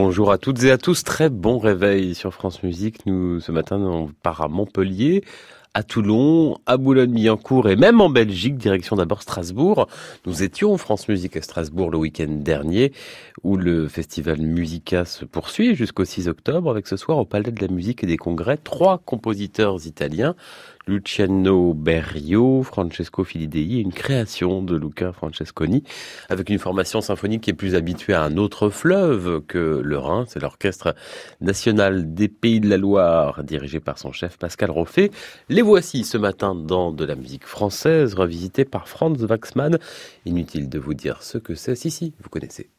Bonjour 0.00 0.30
à 0.30 0.38
toutes 0.38 0.62
et 0.62 0.70
à 0.70 0.78
tous, 0.78 1.02
très 1.02 1.28
bon 1.28 1.58
réveil 1.58 2.14
sur 2.14 2.32
France 2.32 2.62
Musique. 2.62 3.04
Nous, 3.04 3.40
ce 3.40 3.50
matin, 3.50 3.78
on 3.80 4.06
part 4.22 4.42
à 4.42 4.46
Montpellier, 4.46 5.24
à 5.78 5.84
Toulon, 5.84 6.58
à 6.66 6.76
Boulogne-Billancourt 6.76 7.68
et 7.68 7.76
même 7.76 8.00
en 8.00 8.10
Belgique, 8.10 8.56
direction 8.56 8.96
d'abord 8.96 9.22
Strasbourg. 9.22 9.86
Nous 10.26 10.42
étions 10.42 10.76
France 10.76 11.06
Musique 11.06 11.36
à 11.36 11.40
Strasbourg 11.40 11.92
le 11.92 11.98
week-end 11.98 12.26
dernier, 12.28 12.90
où 13.44 13.56
le 13.56 13.86
festival 13.86 14.40
Musica 14.40 15.04
se 15.04 15.24
poursuit 15.24 15.76
jusqu'au 15.76 16.04
6 16.04 16.26
octobre, 16.26 16.68
avec 16.68 16.88
ce 16.88 16.96
soir 16.96 17.18
au 17.18 17.24
Palais 17.24 17.52
de 17.52 17.64
la 17.64 17.72
Musique 17.72 18.02
et 18.02 18.08
des 18.08 18.16
Congrès, 18.16 18.56
trois 18.56 18.98
compositeurs 18.98 19.86
italiens, 19.86 20.34
Luciano 20.88 21.74
Berio, 21.74 22.62
Francesco 22.62 23.22
Filidei, 23.22 23.80
une 23.80 23.92
création 23.92 24.62
de 24.62 24.74
Luca 24.74 25.12
Francesconi, 25.12 25.84
avec 26.30 26.48
une 26.48 26.58
formation 26.58 27.02
symphonique 27.02 27.42
qui 27.42 27.50
est 27.50 27.54
plus 27.54 27.74
habituée 27.74 28.14
à 28.14 28.22
un 28.22 28.38
autre 28.38 28.70
fleuve 28.70 29.42
que 29.46 29.82
le 29.84 29.98
Rhin. 29.98 30.24
C'est 30.26 30.40
l'Orchestre 30.40 30.94
national 31.42 32.14
des 32.14 32.28
Pays 32.28 32.60
de 32.60 32.70
la 32.70 32.78
Loire, 32.78 33.44
dirigé 33.44 33.80
par 33.80 33.98
son 33.98 34.12
chef 34.12 34.38
Pascal 34.38 34.70
Roffet. 34.70 35.10
Les 35.50 35.60
voici 35.68 36.04
ce 36.04 36.16
matin 36.16 36.54
dans 36.54 36.92
de 36.92 37.04
la 37.04 37.14
musique 37.14 37.44
française, 37.44 38.14
revisitée 38.14 38.64
par 38.64 38.88
Franz 38.88 39.22
Waxman. 39.22 39.78
Inutile 40.24 40.70
de 40.70 40.78
vous 40.78 40.94
dire 40.94 41.22
ce 41.22 41.36
que 41.36 41.54
c'est. 41.54 41.74
Si, 41.74 41.90
si, 41.90 42.14
vous 42.22 42.30
connaissez. 42.30 42.70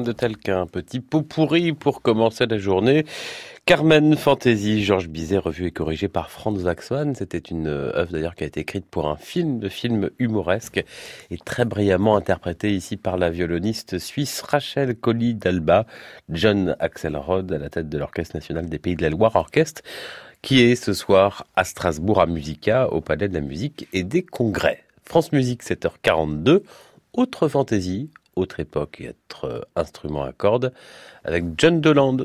De 0.00 0.12
tel 0.12 0.36
qu'un 0.36 0.66
petit 0.66 1.00
pot 1.00 1.22
pourri 1.22 1.72
pour 1.72 2.02
commencer 2.02 2.46
la 2.46 2.58
journée. 2.58 3.04
Carmen 3.66 4.16
Fantasy, 4.16 4.84
Georges 4.84 5.08
Bizet, 5.08 5.38
revu 5.38 5.66
et 5.66 5.70
corrigé 5.72 6.08
par 6.08 6.30
Franz 6.30 6.62
Waxman. 6.62 7.14
C'était 7.14 7.38
une 7.38 7.66
œuvre 7.66 8.12
d'ailleurs 8.12 8.34
qui 8.34 8.44
a 8.44 8.46
été 8.46 8.60
écrite 8.60 8.86
pour 8.86 9.08
un 9.08 9.16
film, 9.16 9.58
de 9.58 9.68
film 9.68 10.10
humoresque 10.18 10.84
et 11.30 11.38
très 11.38 11.64
brillamment 11.64 12.16
interprété 12.16 12.72
ici 12.72 12.96
par 12.96 13.18
la 13.18 13.28
violoniste 13.28 13.98
suisse 13.98 14.40
Rachel 14.42 14.94
Colli 14.94 15.34
d'Alba, 15.34 15.84
John 16.30 16.76
Axelrod 16.78 17.52
à 17.52 17.58
la 17.58 17.68
tête 17.68 17.88
de 17.88 17.98
l'Orchestre 17.98 18.36
national 18.36 18.68
des 18.68 18.78
Pays 18.78 18.96
de 18.96 19.02
la 19.02 19.10
Loire, 19.10 19.34
orchestre 19.36 19.82
qui 20.42 20.62
est 20.62 20.76
ce 20.76 20.92
soir 20.92 21.46
à 21.56 21.64
Strasbourg 21.64 22.20
à 22.20 22.26
Musica, 22.26 22.88
au 22.92 23.00
Palais 23.00 23.28
de 23.28 23.34
la 23.34 23.40
Musique 23.40 23.88
et 23.92 24.04
des 24.04 24.22
Congrès. 24.22 24.84
France 25.04 25.32
Musique 25.32 25.64
7h42, 25.64 26.62
autre 27.14 27.48
fantaisie, 27.48 28.10
autre 28.38 28.60
époque 28.60 29.00
et 29.00 29.10
autre 29.10 29.68
instrument 29.76 30.22
à 30.22 30.32
cordes 30.32 30.72
avec 31.24 31.44
John 31.56 31.80
Deland. 31.80 32.18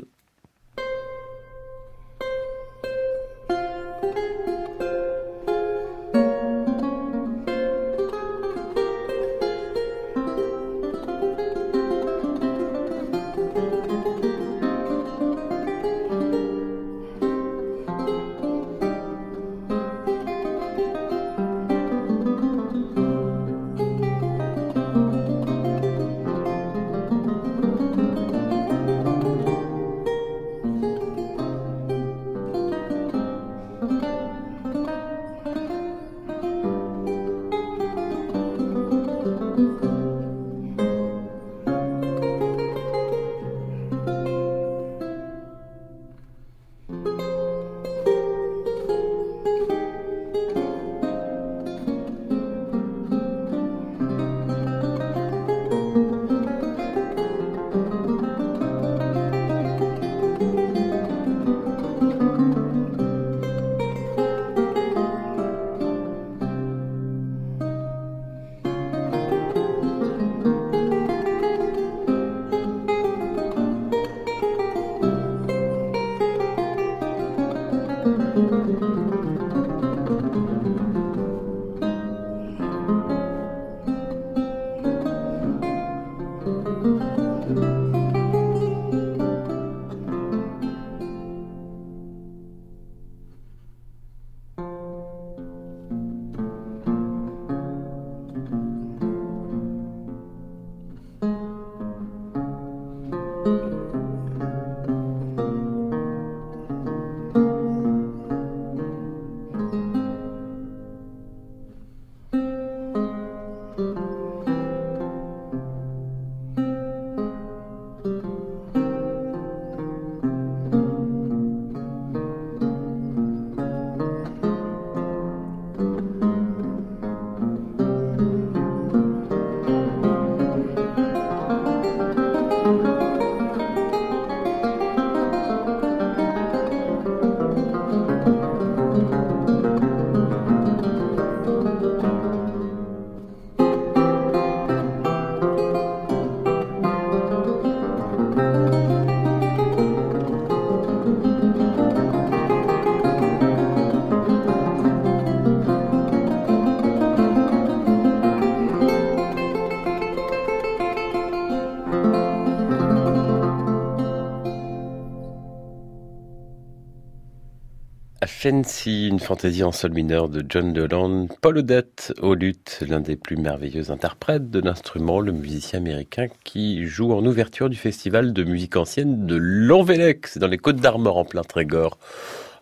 Fancy, 168.44 169.08
une 169.08 169.20
fantaisie 169.20 169.64
en 169.64 169.72
sol 169.72 169.92
mineur 169.94 170.28
de 170.28 170.44
John 170.46 170.74
Deland, 170.74 171.28
Paul 171.40 171.56
Odette 171.56 172.12
au 172.20 172.34
luth, 172.34 172.84
l'un 172.86 173.00
des 173.00 173.16
plus 173.16 173.38
merveilleux 173.38 173.90
interprètes 173.90 174.50
de 174.50 174.60
l'instrument, 174.60 175.18
le 175.18 175.32
musicien 175.32 175.78
américain 175.78 176.26
qui 176.44 176.84
joue 176.84 177.14
en 177.14 177.24
ouverture 177.24 177.70
du 177.70 177.78
festival 177.78 178.34
de 178.34 178.44
musique 178.44 178.76
ancienne 178.76 179.24
de 179.24 179.36
Lanvellec, 179.36 180.26
c'est 180.26 180.40
dans 180.40 180.46
les 180.46 180.58
Côtes 180.58 180.76
d'Armor 180.76 181.16
en 181.16 181.24
plein 181.24 181.40
Trégor 181.40 181.96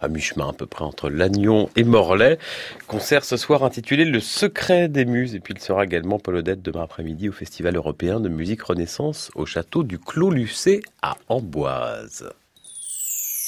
à 0.00 0.06
mi-chemin 0.06 0.50
à 0.50 0.52
peu 0.52 0.66
près 0.66 0.84
entre 0.84 1.10
Lannion 1.10 1.68
et 1.74 1.82
Morlaix. 1.82 2.38
Concert 2.86 3.24
ce 3.24 3.36
soir 3.36 3.64
intitulé 3.64 4.04
Le 4.04 4.20
secret 4.20 4.86
des 4.86 5.04
muses. 5.04 5.34
Et 5.34 5.40
puis 5.40 5.54
il 5.56 5.60
sera 5.60 5.82
également 5.82 6.20
Paul 6.20 6.36
Odette 6.36 6.62
demain 6.62 6.82
après-midi 6.82 7.28
au 7.28 7.32
Festival 7.32 7.74
européen 7.74 8.20
de 8.20 8.28
musique 8.28 8.62
Renaissance 8.62 9.32
au 9.34 9.46
château 9.46 9.82
du 9.82 9.98
Clos 9.98 10.30
Lucé 10.30 10.80
à 11.02 11.16
Amboise. 11.28 12.30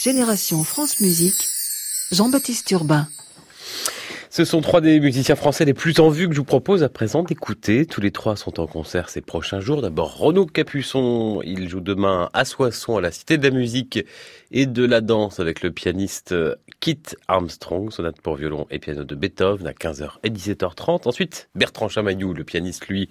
Génération 0.03 0.65
France 0.65 1.01
Musique 1.01 1.45
Jean-Baptiste 2.13 2.71
Urbain. 2.71 3.09
Ce 4.31 4.45
sont 4.45 4.61
trois 4.61 4.81
des 4.81 4.99
musiciens 4.99 5.37
français 5.37 5.65
les 5.65 5.75
plus 5.75 6.01
en 6.01 6.09
vue 6.09 6.29
que 6.29 6.35
je 6.35 6.41
vous 6.41 6.45
propose 6.45 6.83
à 6.83 6.89
présent 6.89 7.23
d'écouter. 7.23 7.87
Tous 7.87 8.01
les 8.01 8.11
trois 8.11 8.35
sont 8.35 8.59
en 8.59 8.67
concert 8.67 9.09
ces 9.09 9.21
prochains 9.21 9.61
jours. 9.61 9.81
D'abord 9.81 10.19
Renaud 10.19 10.47
Capuçon, 10.47 11.41
il 11.45 11.69
joue 11.69 11.81
demain 11.81 12.31
à 12.33 12.45
Soissons 12.45 12.97
à 12.97 13.01
la 13.01 13.13
Cité 13.13 13.39
de 13.39 13.45
la 13.45 13.55
Musique 13.55 14.05
et 14.57 14.67
de 14.67 14.85
la 14.85 15.01
danse 15.01 15.41
avec 15.41 15.63
le 15.63 15.73
pianiste 15.73 16.33
Kit 16.79 17.03
Armstrong, 17.27 17.91
sonate 17.91 18.21
pour 18.21 18.37
violon 18.37 18.69
et 18.71 18.79
piano 18.79 19.03
de 19.03 19.15
Beethoven 19.17 19.67
à 19.67 19.73
15h 19.73 20.19
et 20.23 20.31
17h30. 20.31 21.09
Ensuite, 21.09 21.49
Bertrand 21.57 21.89
Chamaillou, 21.89 22.35
le 22.35 22.45
pianiste 22.45 22.87
lui, 22.87 23.09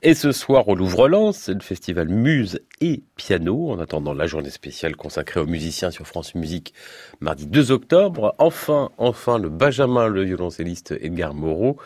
est 0.00 0.14
ce 0.14 0.32
soir 0.32 0.66
au 0.66 0.74
Louvre-Lens, 0.74 1.50
le 1.50 1.60
festival 1.60 2.08
Muse 2.08 2.60
et 2.80 3.02
Piano, 3.16 3.70
en 3.70 3.78
attendant 3.80 4.14
la 4.14 4.26
journée 4.26 4.48
spéciale 4.48 4.96
consacrée 4.96 5.40
aux 5.40 5.46
musiciens 5.46 5.90
sur 5.90 6.06
France 6.06 6.34
Musique 6.34 6.72
mardi 7.20 7.46
2 7.46 7.70
octobre. 7.70 8.34
Enfin, 8.38 8.90
enfin, 8.96 9.38
le 9.38 9.50
Benjamin, 9.50 10.08
le 10.08 10.22
violoncelliste 10.22 10.94
Edgar 11.02 11.34
Moreau, 11.34 11.76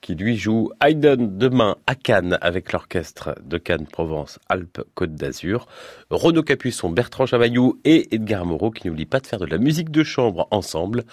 qui 0.00 0.14
lui 0.14 0.36
joue 0.36 0.70
Haydn 0.80 1.38
demain 1.38 1.76
à 1.86 1.94
Cannes 1.94 2.38
avec 2.40 2.72
l'orchestre 2.72 3.34
de 3.44 3.58
Cannes 3.58 3.86
Provence 3.86 4.38
Alpes 4.48 4.82
Côte 4.94 5.14
d'Azur. 5.14 5.66
Renaud 6.10 6.42
Capuçon, 6.42 6.90
Bertrand 6.90 7.26
Chavaillou 7.26 7.80
et 7.84 8.14
Edgar 8.14 8.46
Moreau 8.46 8.70
qui 8.70 8.86
n'oublient 8.86 9.06
pas 9.06 9.20
de 9.20 9.26
faire 9.26 9.38
de 9.38 9.46
la 9.46 9.58
musique 9.58 9.90
de 9.90 10.04
chambre 10.04 10.48
ensemble. 10.50 11.04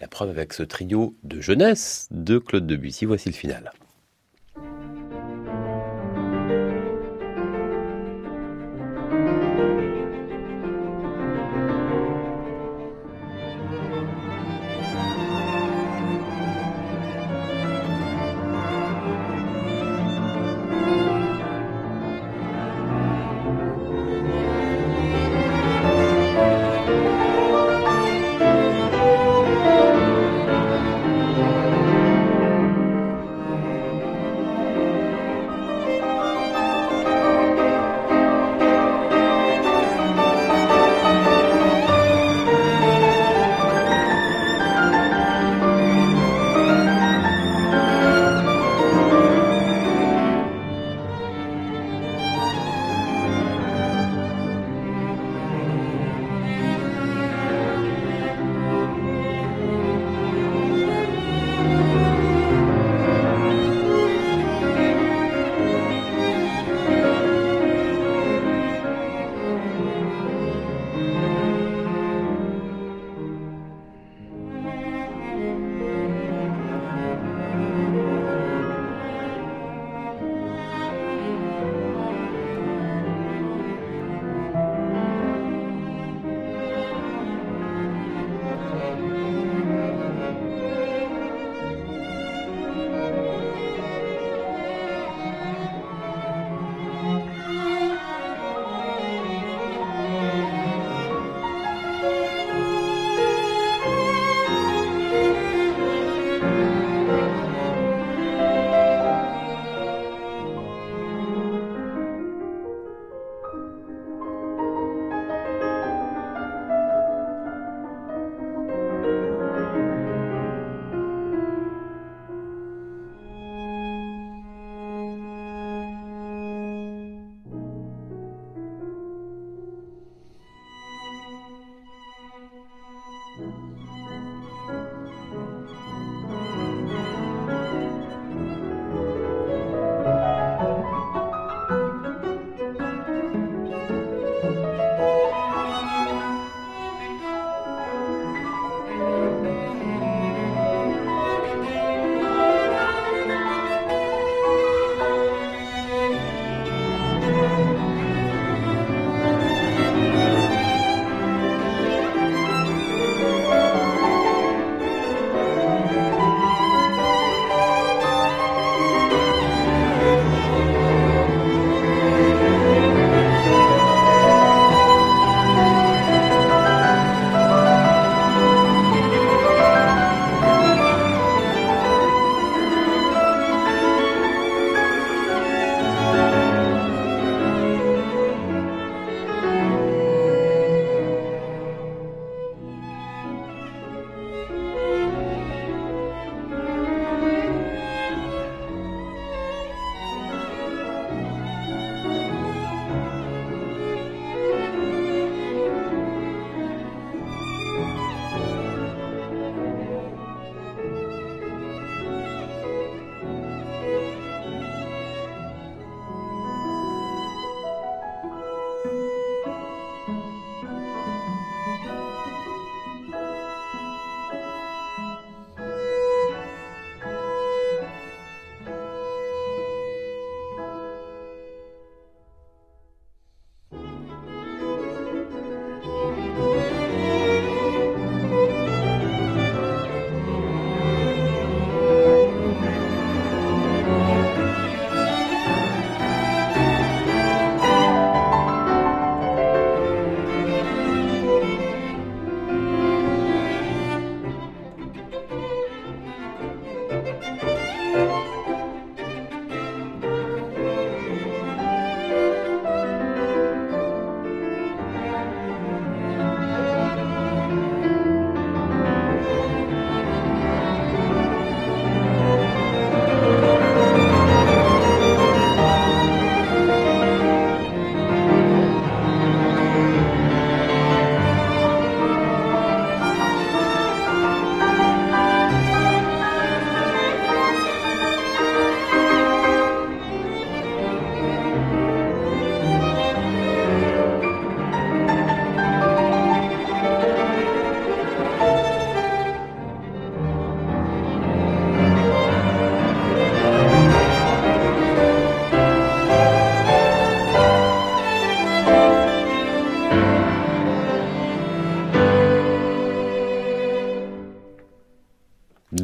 La 0.00 0.08
preuve 0.08 0.30
avec 0.30 0.52
ce 0.52 0.62
trio 0.62 1.14
de 1.24 1.40
jeunesse 1.40 2.08
de 2.10 2.38
Claude 2.38 2.66
Debussy. 2.66 3.06
Voici 3.06 3.28
le 3.28 3.34
final. 3.34 3.72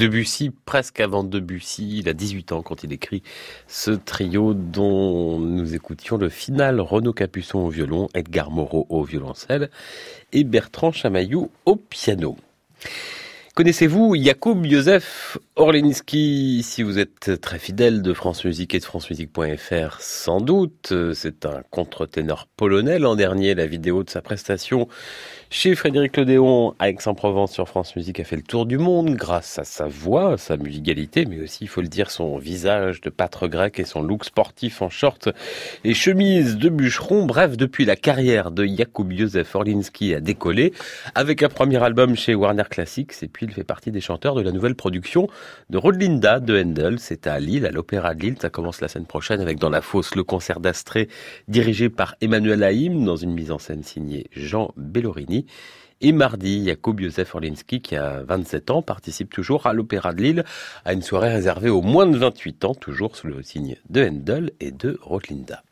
Debussy, 0.02 0.50
presque 0.64 0.98
avant 0.98 1.22
Debussy, 1.22 1.98
il 1.98 2.08
a 2.08 2.12
18 2.12 2.50
ans 2.50 2.62
quand 2.62 2.82
il 2.82 2.92
écrit 2.92 3.22
ce 3.68 3.92
trio 3.92 4.52
dont 4.52 5.38
nous 5.38 5.76
écoutions 5.76 6.16
le 6.16 6.28
final 6.28 6.80
Renaud 6.80 7.12
Capuçon 7.12 7.60
au 7.60 7.68
violon, 7.68 8.08
Edgar 8.12 8.50
Moreau 8.50 8.84
au 8.88 9.04
violoncelle 9.04 9.70
et 10.32 10.42
Bertrand 10.42 10.90
Chamaillou 10.90 11.52
au 11.66 11.76
piano. 11.76 12.36
Connaissez-vous 13.54 14.14
Jakub 14.16 14.64
Józef 14.64 15.36
Orlinski 15.56 16.62
Si 16.64 16.82
vous 16.82 16.98
êtes 16.98 17.38
très 17.42 17.58
fidèle 17.58 18.00
de 18.00 18.14
France 18.14 18.46
Musique 18.46 18.74
et 18.74 18.78
de 18.78 18.84
francemusique.fr, 18.84 20.00
sans 20.00 20.40
doute, 20.40 20.94
c'est 21.12 21.44
un 21.44 21.62
contre-ténor 21.70 22.48
polonais. 22.56 22.98
L'an 22.98 23.14
dernier, 23.14 23.54
la 23.54 23.66
vidéo 23.66 24.04
de 24.04 24.08
sa 24.08 24.22
prestation 24.22 24.88
chez 25.50 25.74
Frédéric 25.74 26.16
Lodéon 26.16 26.74
à 26.78 26.88
Aix-en-Provence 26.88 27.52
sur 27.52 27.68
France 27.68 27.94
Musique 27.94 28.18
a 28.20 28.24
fait 28.24 28.36
le 28.36 28.42
tour 28.42 28.64
du 28.64 28.78
monde 28.78 29.16
grâce 29.16 29.58
à 29.58 29.64
sa 29.64 29.86
voix, 29.86 30.38
sa 30.38 30.56
musicalité, 30.56 31.26
mais 31.26 31.38
aussi, 31.42 31.64
il 31.64 31.68
faut 31.68 31.82
le 31.82 31.88
dire, 31.88 32.10
son 32.10 32.38
visage 32.38 33.02
de 33.02 33.10
pâtre 33.10 33.48
grec 33.48 33.78
et 33.78 33.84
son 33.84 34.00
look 34.00 34.24
sportif 34.24 34.80
en 34.80 34.88
short 34.88 35.28
et 35.84 35.92
chemise 35.92 36.56
de 36.56 36.70
bûcheron. 36.70 37.26
Bref, 37.26 37.58
depuis 37.58 37.84
la 37.84 37.96
carrière 37.96 38.50
de 38.50 38.64
Jakub 38.64 39.12
Józef 39.12 39.54
Orlinski 39.54 40.14
a 40.14 40.20
décollé 40.20 40.72
avec 41.14 41.42
un 41.42 41.50
premier 41.50 41.82
album 41.82 42.16
chez 42.16 42.34
Warner 42.34 42.64
Classics 42.70 43.12
et 43.22 43.28
puis 43.28 43.41
il 43.42 43.52
fait 43.52 43.64
partie 43.64 43.90
des 43.90 44.00
chanteurs 44.00 44.34
de 44.34 44.40
la 44.40 44.52
nouvelle 44.52 44.74
production 44.74 45.28
de 45.70 45.78
Rodlinda 45.78 46.40
de 46.40 46.60
Handel. 46.60 46.98
C'est 46.98 47.26
à 47.26 47.38
Lille, 47.40 47.66
à 47.66 47.70
l'Opéra 47.70 48.14
de 48.14 48.20
Lille. 48.20 48.36
Ça 48.40 48.50
commence 48.50 48.80
la 48.80 48.88
semaine 48.88 49.06
prochaine 49.06 49.40
avec 49.40 49.58
dans 49.58 49.70
la 49.70 49.82
fosse 49.82 50.14
le 50.14 50.24
concert 50.24 50.60
d'Astrée 50.60 51.08
dirigé 51.48 51.88
par 51.88 52.14
Emmanuel 52.20 52.62
Haïm 52.62 53.04
dans 53.04 53.16
une 53.16 53.32
mise 53.32 53.50
en 53.50 53.58
scène 53.58 53.82
signée 53.82 54.26
Jean 54.32 54.72
Bellorini. 54.76 55.46
Et 56.00 56.10
mardi, 56.10 56.64
Jakub 56.64 57.00
Józef 57.00 57.34
Orlinski, 57.34 57.80
qui 57.80 57.94
a 57.94 58.24
27 58.24 58.70
ans, 58.70 58.82
participe 58.82 59.32
toujours 59.32 59.68
à 59.68 59.72
l'Opéra 59.72 60.12
de 60.12 60.20
Lille, 60.20 60.44
à 60.84 60.94
une 60.94 61.02
soirée 61.02 61.32
réservée 61.32 61.70
aux 61.70 61.82
moins 61.82 62.06
de 62.06 62.18
28 62.18 62.64
ans, 62.64 62.74
toujours 62.74 63.14
sous 63.14 63.28
le 63.28 63.40
signe 63.44 63.76
de 63.88 64.04
Handel 64.04 64.50
et 64.58 64.72
de 64.72 64.98
Rotlinda. 65.00 65.62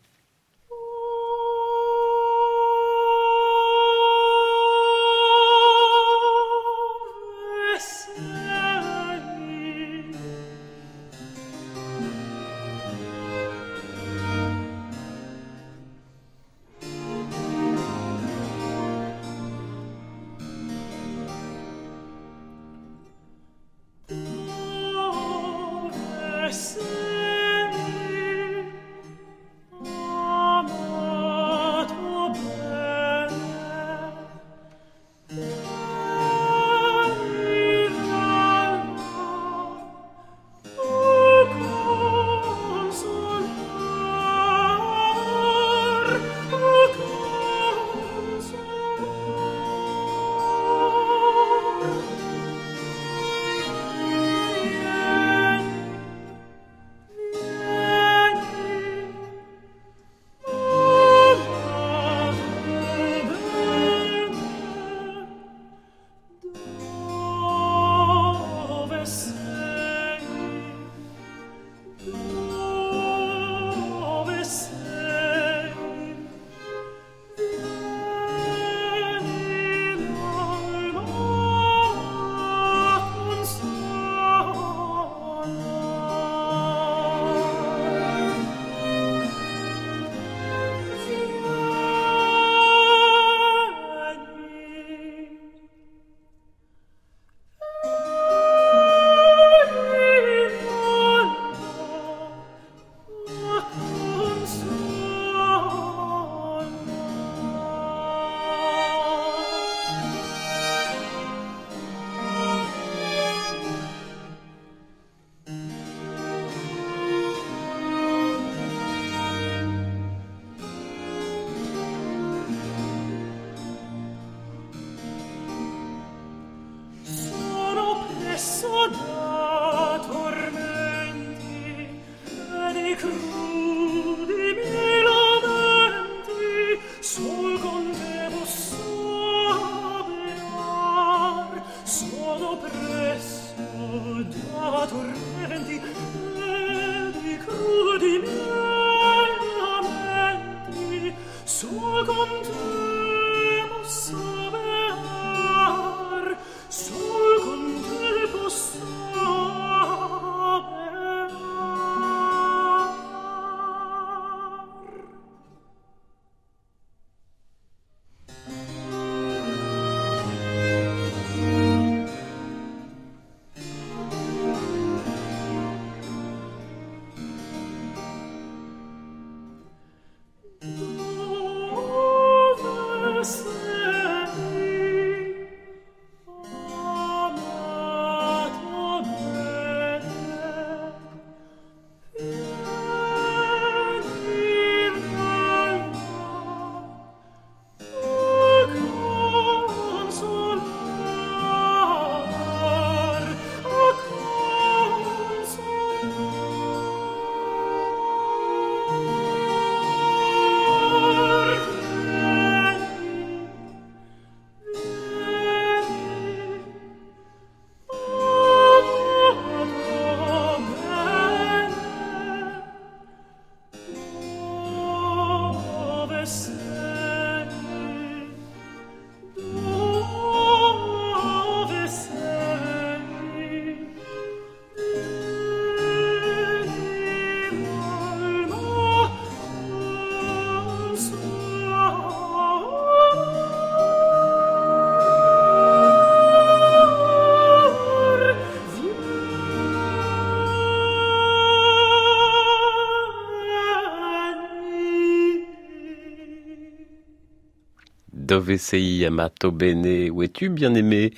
Dove 258.30 258.58
sei 258.58 259.04
amato 259.04 259.50
bene, 259.50 260.08
où 260.08 260.22
es-tu 260.22 260.50
bien 260.50 260.72
aimé 260.74 261.12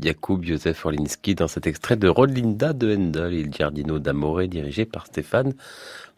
Jakub 0.00 0.44
Josef 0.44 0.84
Orlinski 0.84 1.36
dans 1.36 1.46
cet 1.46 1.68
extrait 1.68 1.94
de 1.94 2.08
Rolinda 2.08 2.72
de 2.72 2.92
Handel, 2.92 3.34
Il 3.34 3.52
Giardino 3.52 4.00
d'Amore, 4.00 4.48
dirigé 4.48 4.84
par 4.84 5.06
Stéphane 5.06 5.54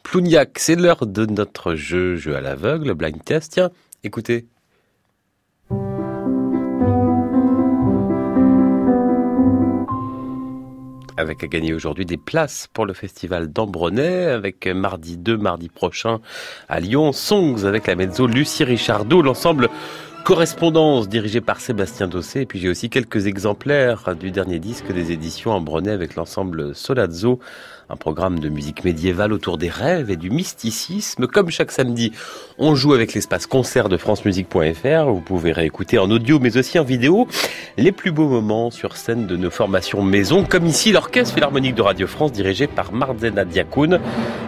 Plouniac. 0.02 0.58
C'est 0.58 0.76
l'heure 0.76 1.04
de 1.06 1.26
notre 1.26 1.74
jeu, 1.74 2.16
jeu 2.16 2.34
à 2.34 2.40
l'aveugle, 2.40 2.94
blind 2.94 3.22
test. 3.22 3.52
Tiens, 3.52 3.70
écoutez. 4.04 4.46
avec 11.18 11.42
à 11.42 11.48
gagner 11.48 11.74
aujourd'hui 11.74 12.06
des 12.06 12.16
places 12.16 12.68
pour 12.72 12.86
le 12.86 12.94
festival 12.94 13.52
d'Ambronay, 13.52 14.26
avec 14.26 14.68
mardi 14.68 15.18
2, 15.18 15.36
mardi 15.36 15.68
prochain 15.68 16.20
à 16.68 16.78
Lyon, 16.78 17.12
Songs 17.12 17.64
avec 17.64 17.88
la 17.88 17.96
mezzo 17.96 18.28
Lucie 18.28 18.62
Richardot, 18.62 19.20
l'ensemble 19.20 19.68
Correspondance 20.24 21.08
dirigée 21.08 21.40
par 21.40 21.60
Sébastien 21.60 22.06
Dossé. 22.06 22.42
Et 22.42 22.46
puis 22.46 22.58
j'ai 22.58 22.68
aussi 22.68 22.90
quelques 22.90 23.26
exemplaires 23.26 24.14
du 24.14 24.30
dernier 24.30 24.58
disque 24.58 24.92
des 24.92 25.12
éditions 25.12 25.52
Ambronay 25.52 25.90
avec 25.90 26.16
l'ensemble 26.16 26.74
Solazzo 26.74 27.40
un 27.90 27.96
programme 27.96 28.38
de 28.38 28.48
musique 28.48 28.84
médiévale 28.84 29.32
autour 29.32 29.56
des 29.56 29.70
rêves 29.70 30.10
et 30.10 30.16
du 30.16 30.30
mysticisme. 30.30 31.26
Comme 31.26 31.50
chaque 31.50 31.72
samedi, 31.72 32.12
on 32.58 32.74
joue 32.74 32.92
avec 32.92 33.14
l'espace 33.14 33.46
concert 33.46 33.88
de 33.88 33.96
francemusique.fr. 33.96 35.06
Vous 35.06 35.20
pouvez 35.20 35.52
réécouter 35.52 35.98
en 35.98 36.10
audio 36.10 36.38
mais 36.38 36.58
aussi 36.58 36.78
en 36.78 36.84
vidéo 36.84 37.26
les 37.78 37.92
plus 37.92 38.12
beaux 38.12 38.28
moments 38.28 38.70
sur 38.70 38.96
scène 38.96 39.26
de 39.26 39.36
nos 39.36 39.50
formations 39.50 40.02
maison, 40.02 40.44
comme 40.44 40.66
ici 40.66 40.92
l'Orchestre 40.92 41.34
Philharmonique 41.34 41.74
de 41.74 41.82
Radio 41.82 42.06
France 42.06 42.32
dirigé 42.32 42.66
par 42.66 42.92
Marzena 42.92 43.44
Diakoun 43.44 44.00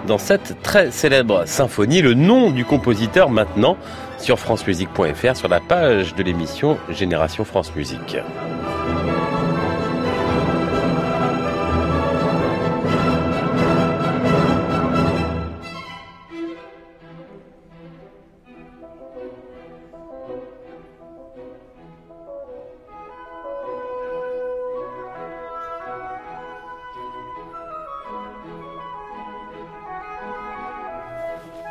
dans 0.06 0.18
cette 0.18 0.60
très 0.62 0.90
célèbre 0.90 1.44
symphonie. 1.46 2.02
Le 2.02 2.14
nom 2.14 2.50
du 2.50 2.64
compositeur 2.66 3.30
maintenant 3.30 3.78
sur 4.20 4.38
francemusique.fr 4.38 5.36
sur 5.36 5.48
la 5.48 5.60
page 5.60 6.14
de 6.14 6.22
l'émission 6.22 6.78
Génération 6.90 7.44
France 7.44 7.74
Musique. 7.74 8.16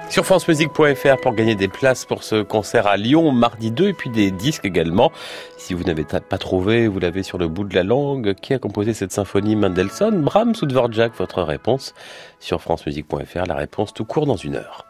Sur 0.10 0.26
francemusique.fr 0.26 1.22
pour 1.22 1.34
gagner 1.34 1.56
des 1.56 1.68
places 1.68 2.06
pour 2.06 2.24
ce 2.24 2.42
concert 2.42 2.88
à 2.88 2.98
Lyon 2.98 3.32
mardi 3.32 3.70
2 3.70 3.90
et 3.90 3.94
puis 3.94 4.10
des 4.10 4.32
disques 4.32 4.66
également. 4.66 5.12
Si 5.58 5.74
vous 5.74 5.84
n'avez 5.84 6.04
pas 6.04 6.38
trouvé, 6.38 6.88
vous 6.88 7.00
l'avez 7.00 7.22
sur 7.22 7.38
le 7.38 7.48
bout 7.48 7.64
de 7.64 7.76
la 7.76 7.84
langue, 7.84 8.34
qui 8.34 8.54
a 8.54 8.60
composé 8.60 8.94
cette 8.94 9.12
symphonie 9.12 9.56
Mendelssohn, 9.56 10.22
Brahms 10.22 10.56
ou 10.62 10.66
Dvorak? 10.66 11.14
Votre 11.18 11.44
réponse 11.44 11.94
sur 12.40 12.62
francemusique.fr, 12.62 13.46
la 13.48 13.56
réponse 13.56 13.94
tout 13.94 14.06
court 14.06 14.26
dans 14.26 14.36
une 14.36 14.56
heure. 14.56 14.86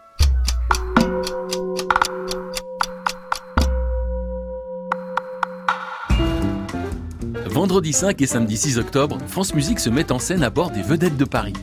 Vendredi 7.46 7.92
5 7.92 8.22
et 8.22 8.26
samedi 8.26 8.56
6 8.56 8.78
octobre, 8.78 9.18
France 9.28 9.54
Musique 9.54 9.80
se 9.80 9.90
met 9.90 10.14
en 10.14 10.20
scène 10.20 10.44
à 10.44 10.50
bord 10.50 10.72
des 10.72 10.82
vedettes 10.82 11.18
de 11.18 11.26
Paris. 11.26 11.54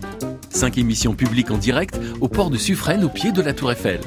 Cinq 0.56 0.78
émissions 0.78 1.14
publiques 1.14 1.50
en 1.50 1.58
direct 1.58 2.00
au 2.22 2.28
port 2.28 2.48
de 2.48 2.56
Suffren 2.56 3.04
au 3.04 3.10
pied 3.10 3.30
de 3.30 3.42
la 3.42 3.52
Tour 3.52 3.72
Eiffel. 3.72 4.00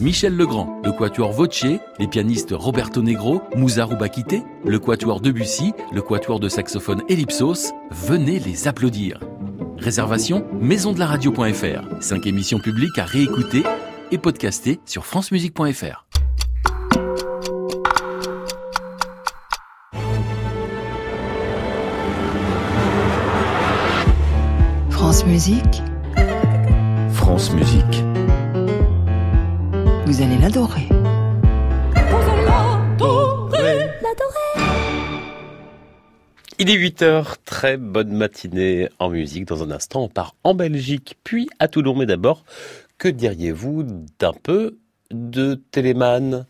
Michel 0.00 0.36
Legrand, 0.36 0.82
le 0.84 0.90
quatuor 0.90 1.30
Voce, 1.30 1.66
les 2.00 2.08
pianistes 2.08 2.50
Roberto 2.50 3.00
Negro, 3.00 3.42
Moussa 3.54 3.86
Bakité, 3.86 4.42
le 4.66 4.80
quatuor 4.80 5.20
Debussy, 5.20 5.74
le 5.92 6.02
quatuor 6.02 6.40
de 6.40 6.48
saxophone 6.48 7.04
Ellipsos, 7.08 7.70
venez 7.92 8.40
les 8.40 8.66
applaudir. 8.66 9.20
Réservation 9.78 10.44
maisondelaradio.fr. 10.60 12.02
Cinq 12.02 12.26
émissions 12.26 12.58
publiques 12.58 12.98
à 12.98 13.04
réécouter 13.04 13.62
et 14.10 14.18
podcaster 14.18 14.80
sur 14.84 15.06
francemusique.fr. 15.06 16.07
France 25.08 25.24
Musique. 25.24 25.82
France 27.14 27.50
Musique. 27.54 28.04
Vous 30.04 30.20
allez 30.20 30.36
l'adorer. 30.36 30.86
Vous 30.90 32.30
allez 32.30 32.44
l'adorer. 32.44 33.78
L'adorer. 34.02 34.68
Il 36.58 36.68
est 36.68 36.76
8h, 36.76 37.36
très 37.46 37.78
bonne 37.78 38.12
matinée 38.12 38.90
en 38.98 39.08
musique. 39.08 39.46
Dans 39.46 39.62
un 39.62 39.70
instant, 39.70 40.02
on 40.02 40.08
part 40.10 40.34
en 40.44 40.52
Belgique, 40.52 41.16
puis 41.24 41.48
à 41.58 41.68
Toulon. 41.68 41.94
Mais 41.96 42.04
d'abord, 42.04 42.44
que 42.98 43.08
diriez-vous 43.08 43.86
d'un 44.18 44.34
peu 44.34 44.76
de 45.10 45.54
Téléman 45.70 46.44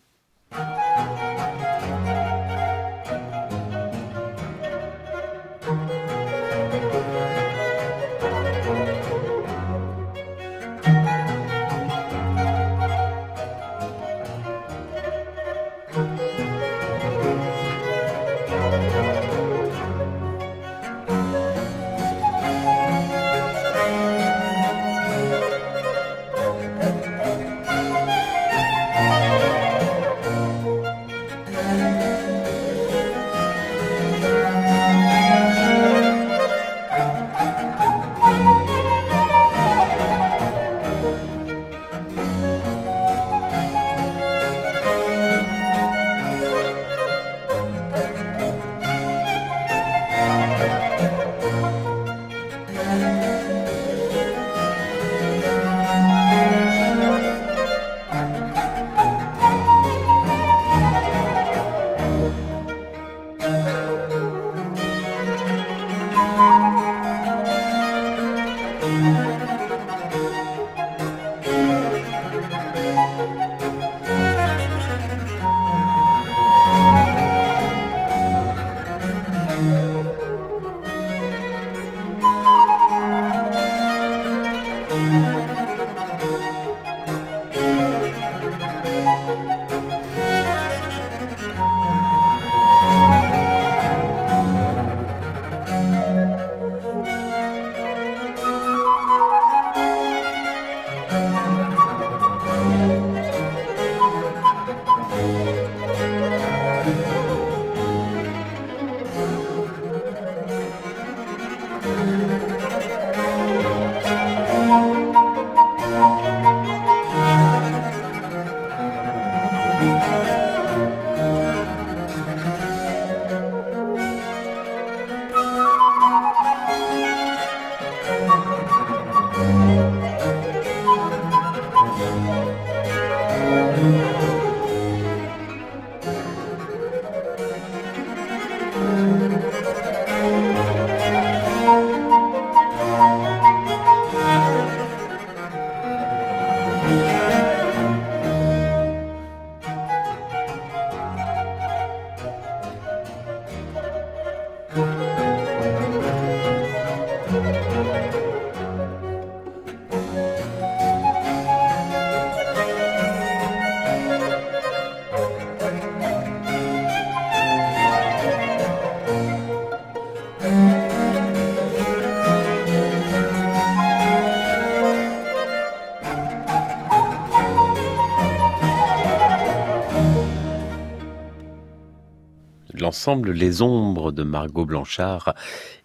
Les 183.06 183.62
Ombres 183.62 184.10
de 184.10 184.24
Margot 184.24 184.64
Blanchard 184.64 185.34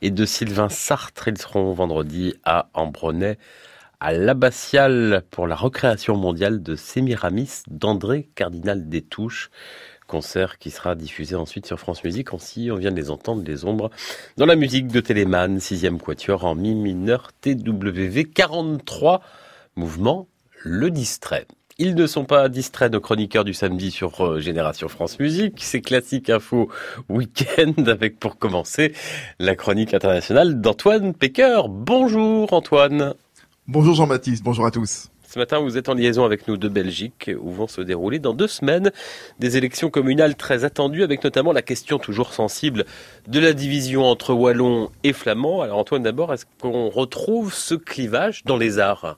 et 0.02 0.10
de 0.10 0.26
Sylvain 0.26 0.70
Sartre. 0.70 1.28
Ils 1.28 1.38
seront 1.38 1.72
vendredi 1.72 2.34
à 2.44 2.70
Ambronay, 2.74 3.38
à 4.00 4.14
l'Abbatiale 4.14 5.22
pour 5.30 5.46
la 5.46 5.56
recréation 5.56 6.18
mondiale 6.18 6.64
de 6.64 6.76
Sémiramis 6.76 7.62
d'André 7.68 8.30
Cardinal 8.34 8.90
Détouche. 8.90 9.52
Concert 10.08 10.58
qui 10.58 10.72
sera 10.72 10.96
diffusé 10.96 11.36
ensuite 11.36 11.68
sur 11.68 11.80
France 11.80 12.04
Musique. 12.04 12.34
Ainsi, 12.34 12.70
on 12.72 12.78
vient 12.78 12.92
de 12.92 12.96
les 12.96 13.12
entendre, 13.12 13.44
Les 13.46 13.64
Ombres, 13.64 13.92
dans 14.38 14.48
la 14.48 14.56
musique 14.56 14.88
de 14.88 15.00
Téléman, 15.00 15.60
sixième 15.60 16.02
quatuor 16.02 16.46
en 16.46 16.56
mi 16.56 16.74
mineur 16.74 17.30
TWV 17.42 18.26
43, 18.26 19.22
mouvement 19.76 20.28
Le 20.64 20.90
Distrait. 20.90 21.46
Ils 21.86 21.96
ne 21.96 22.08
sont 22.08 22.24
pas 22.24 22.48
distraits 22.48 22.94
nos 22.94 23.02
chroniqueurs 23.02 23.44
du 23.44 23.54
samedi 23.54 23.92
sur 23.92 24.26
euh, 24.26 24.40
Génération 24.40 24.88
France 24.88 25.20
Musique. 25.20 25.56
C'est 25.58 25.82
classique 25.82 26.30
info 26.30 26.70
week-end 27.10 27.74
avec 27.88 28.22
pour 28.22 28.38
commencer 28.38 28.94
la 29.38 29.58
chronique 29.58 29.94
internationale 29.94 30.62
d'Antoine 30.62 31.14
Pecker. 31.14 31.64
Bonjour 31.68 32.54
Antoine. 32.54 33.16
Bonjour 33.68 33.96
Jean-Baptiste, 33.96 34.46
bonjour 34.46 34.66
à 34.66 34.72
tous. 34.72 35.10
Ce 35.28 35.38
matin, 35.38 35.60
vous 35.60 35.76
êtes 35.76 35.90
en 35.90 35.94
liaison 35.94 36.24
avec 36.24 36.48
nous 36.48 36.56
de 36.56 36.70
Belgique, 36.70 37.30
où 37.38 37.52
vont 37.52 37.68
se 37.68 37.82
dérouler 37.82 38.20
dans 38.20 38.34
deux 38.34 38.48
semaines 38.48 38.94
des 39.40 39.58
élections 39.58 39.90
communales 39.90 40.36
très 40.38 40.64
attendues, 40.64 41.04
avec 41.04 41.22
notamment 41.22 41.52
la 41.52 41.64
question 41.64 42.00
toujours 42.00 42.34
sensible 42.34 42.86
de 43.28 43.42
la 43.42 43.52
division 43.52 44.06
entre 44.06 44.34
Wallons 44.34 44.90
et 45.04 45.12
Flamands. 45.12 45.62
Alors 45.62 45.80
Antoine, 45.80 46.04
d'abord, 46.04 46.34
est-ce 46.34 46.46
qu'on 46.62 46.90
retrouve 46.90 47.54
ce 47.54 47.76
clivage 47.76 48.46
dans 48.46 48.56
les 48.56 48.80
arts? 48.80 49.18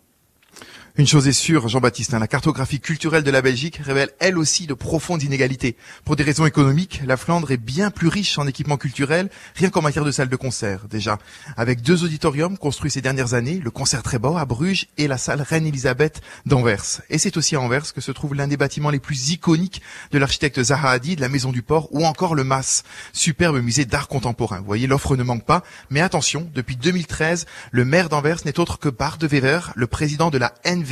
Une 0.97 1.08
chose 1.08 1.27
est 1.27 1.34
sûre, 1.34 1.67
Jean-Baptiste, 1.67 2.13
hein, 2.13 2.19
la 2.19 2.27
cartographie 2.27 2.79
culturelle 2.79 3.23
de 3.23 3.31
la 3.31 3.41
Belgique 3.41 3.81
révèle 3.84 4.12
elle 4.19 4.38
aussi 4.38 4.65
de 4.65 4.73
profondes 4.73 5.23
inégalités. 5.23 5.75
Pour 6.05 6.15
des 6.15 6.23
raisons 6.23 6.45
économiques, 6.45 7.01
la 7.05 7.17
Flandre 7.17 7.51
est 7.51 7.58
bien 7.58 7.91
plus 7.91 8.08
riche 8.08 8.38
en 8.38 8.47
équipements 8.47 8.77
culturels, 8.77 9.29
rien 9.55 9.69
qu'en 9.69 9.81
matière 9.81 10.05
de 10.05 10.12
salles 10.12 10.29
de 10.29 10.36
concert, 10.38 10.88
déjà. 10.89 11.19
Avec 11.58 11.81
deux 11.81 12.05
auditoriums 12.05 12.58
construits 12.58 12.91
ces 12.91 13.01
dernières 13.01 13.34
années, 13.34 13.60
le 13.62 13.71
Concert 13.71 14.03
beau 14.21 14.38
à 14.38 14.45
Bruges 14.45 14.88
et 14.97 15.10
la 15.10 15.17
salle 15.17 15.41
Reine-Elisabeth 15.41 16.21
d'Anvers. 16.45 17.01
Et 17.10 17.17
c'est 17.17 17.36
aussi 17.36 17.58
à 17.58 17.60
Anvers 17.60 17.93
que 17.93 17.99
se 17.99 18.13
trouve 18.13 18.34
l'un 18.34 18.47
des 18.47 18.55
bâtiments 18.55 18.89
les 18.89 18.99
plus 18.99 19.32
iconiques 19.32 19.82
de 20.11 20.17
l'architecte 20.17 20.63
Zaha 20.63 20.91
Hadid, 20.91 21.20
la 21.20 21.28
Maison 21.28 21.51
du 21.51 21.61
Port, 21.61 21.89
ou 21.91 22.05
encore 22.05 22.36
le 22.36 22.45
MAS, 22.45 22.84
superbe 23.11 23.57
musée 23.57 23.84
d'art 23.84 24.07
contemporain. 24.07 24.59
Vous 24.59 24.65
voyez, 24.65 24.88
l'offre 24.88 25.17
ne 25.17 25.24
manque 25.24 25.45
pas, 25.45 25.63
mais 25.89 25.99
attention, 25.99 26.49
depuis 26.55 26.78
2013, 26.78 27.47
le 27.72 27.84
maire 27.84 28.07
d'Anvers 28.07 28.45
n'est 28.45 28.61
autre 28.61 28.80
que 28.80 28.88
Bart 28.88 29.17
de 29.17 29.28
Wever, 29.28 29.59
le 29.76 29.88
président 29.88 30.30
de 30.30 30.38
la 30.38 30.53
N 30.63 30.84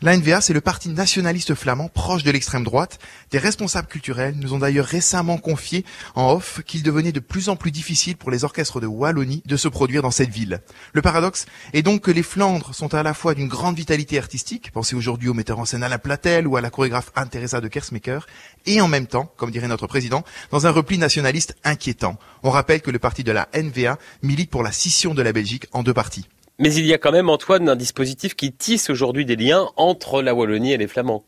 la 0.00 0.16
NVA, 0.16 0.40
c'est 0.40 0.52
le 0.52 0.60
parti 0.60 0.88
nationaliste 0.88 1.54
flamand 1.54 1.88
proche 1.88 2.22
de 2.22 2.30
l'extrême 2.30 2.64
droite. 2.64 2.98
Des 3.30 3.38
responsables 3.38 3.88
culturels 3.88 4.34
nous 4.36 4.52
ont 4.54 4.58
d'ailleurs 4.58 4.86
récemment 4.86 5.38
confié 5.38 5.84
en 6.14 6.32
off 6.32 6.60
qu'il 6.66 6.82
devenait 6.82 7.12
de 7.12 7.20
plus 7.20 7.48
en 7.48 7.56
plus 7.56 7.70
difficile 7.70 8.16
pour 8.16 8.30
les 8.30 8.44
orchestres 8.44 8.80
de 8.80 8.86
Wallonie 8.86 9.42
de 9.46 9.56
se 9.56 9.68
produire 9.68 10.02
dans 10.02 10.10
cette 10.10 10.30
ville. 10.30 10.60
Le 10.92 11.02
paradoxe 11.02 11.46
est 11.72 11.82
donc 11.82 12.02
que 12.02 12.10
les 12.10 12.22
Flandres 12.22 12.74
sont 12.74 12.94
à 12.94 13.02
la 13.02 13.14
fois 13.14 13.34
d'une 13.34 13.48
grande 13.48 13.76
vitalité 13.76 14.18
artistique, 14.18 14.70
pensez 14.72 14.94
aujourd'hui 14.96 15.28
au 15.28 15.34
metteur 15.34 15.58
en 15.58 15.64
scène 15.64 15.82
Alain 15.82 15.98
Platel 15.98 16.46
ou 16.46 16.56
à 16.56 16.60
la 16.60 16.70
chorégraphe 16.70 17.12
Teresa 17.30 17.60
de 17.60 17.68
Kersmaker, 17.68 18.26
et 18.66 18.80
en 18.80 18.88
même 18.88 19.06
temps, 19.06 19.32
comme 19.36 19.50
dirait 19.50 19.68
notre 19.68 19.86
président, 19.86 20.24
dans 20.50 20.66
un 20.66 20.70
repli 20.70 20.98
nationaliste 20.98 21.56
inquiétant. 21.64 22.18
On 22.42 22.50
rappelle 22.50 22.82
que 22.82 22.90
le 22.90 22.98
parti 22.98 23.24
de 23.24 23.32
la 23.32 23.48
NVA 23.54 23.98
milite 24.22 24.50
pour 24.50 24.62
la 24.62 24.72
scission 24.72 25.14
de 25.14 25.22
la 25.22 25.32
Belgique 25.32 25.66
en 25.72 25.82
deux 25.82 25.94
parties. 25.94 26.26
Mais 26.62 26.72
il 26.74 26.86
y 26.86 26.94
a 26.94 26.98
quand 26.98 27.10
même, 27.10 27.28
Antoine, 27.28 27.68
un 27.68 27.74
dispositif 27.74 28.36
qui 28.36 28.52
tisse 28.52 28.88
aujourd'hui 28.88 29.26
des 29.26 29.34
liens 29.34 29.68
entre 29.76 30.22
la 30.22 30.32
Wallonie 30.32 30.72
et 30.72 30.76
les 30.76 30.86
Flamands. 30.86 31.24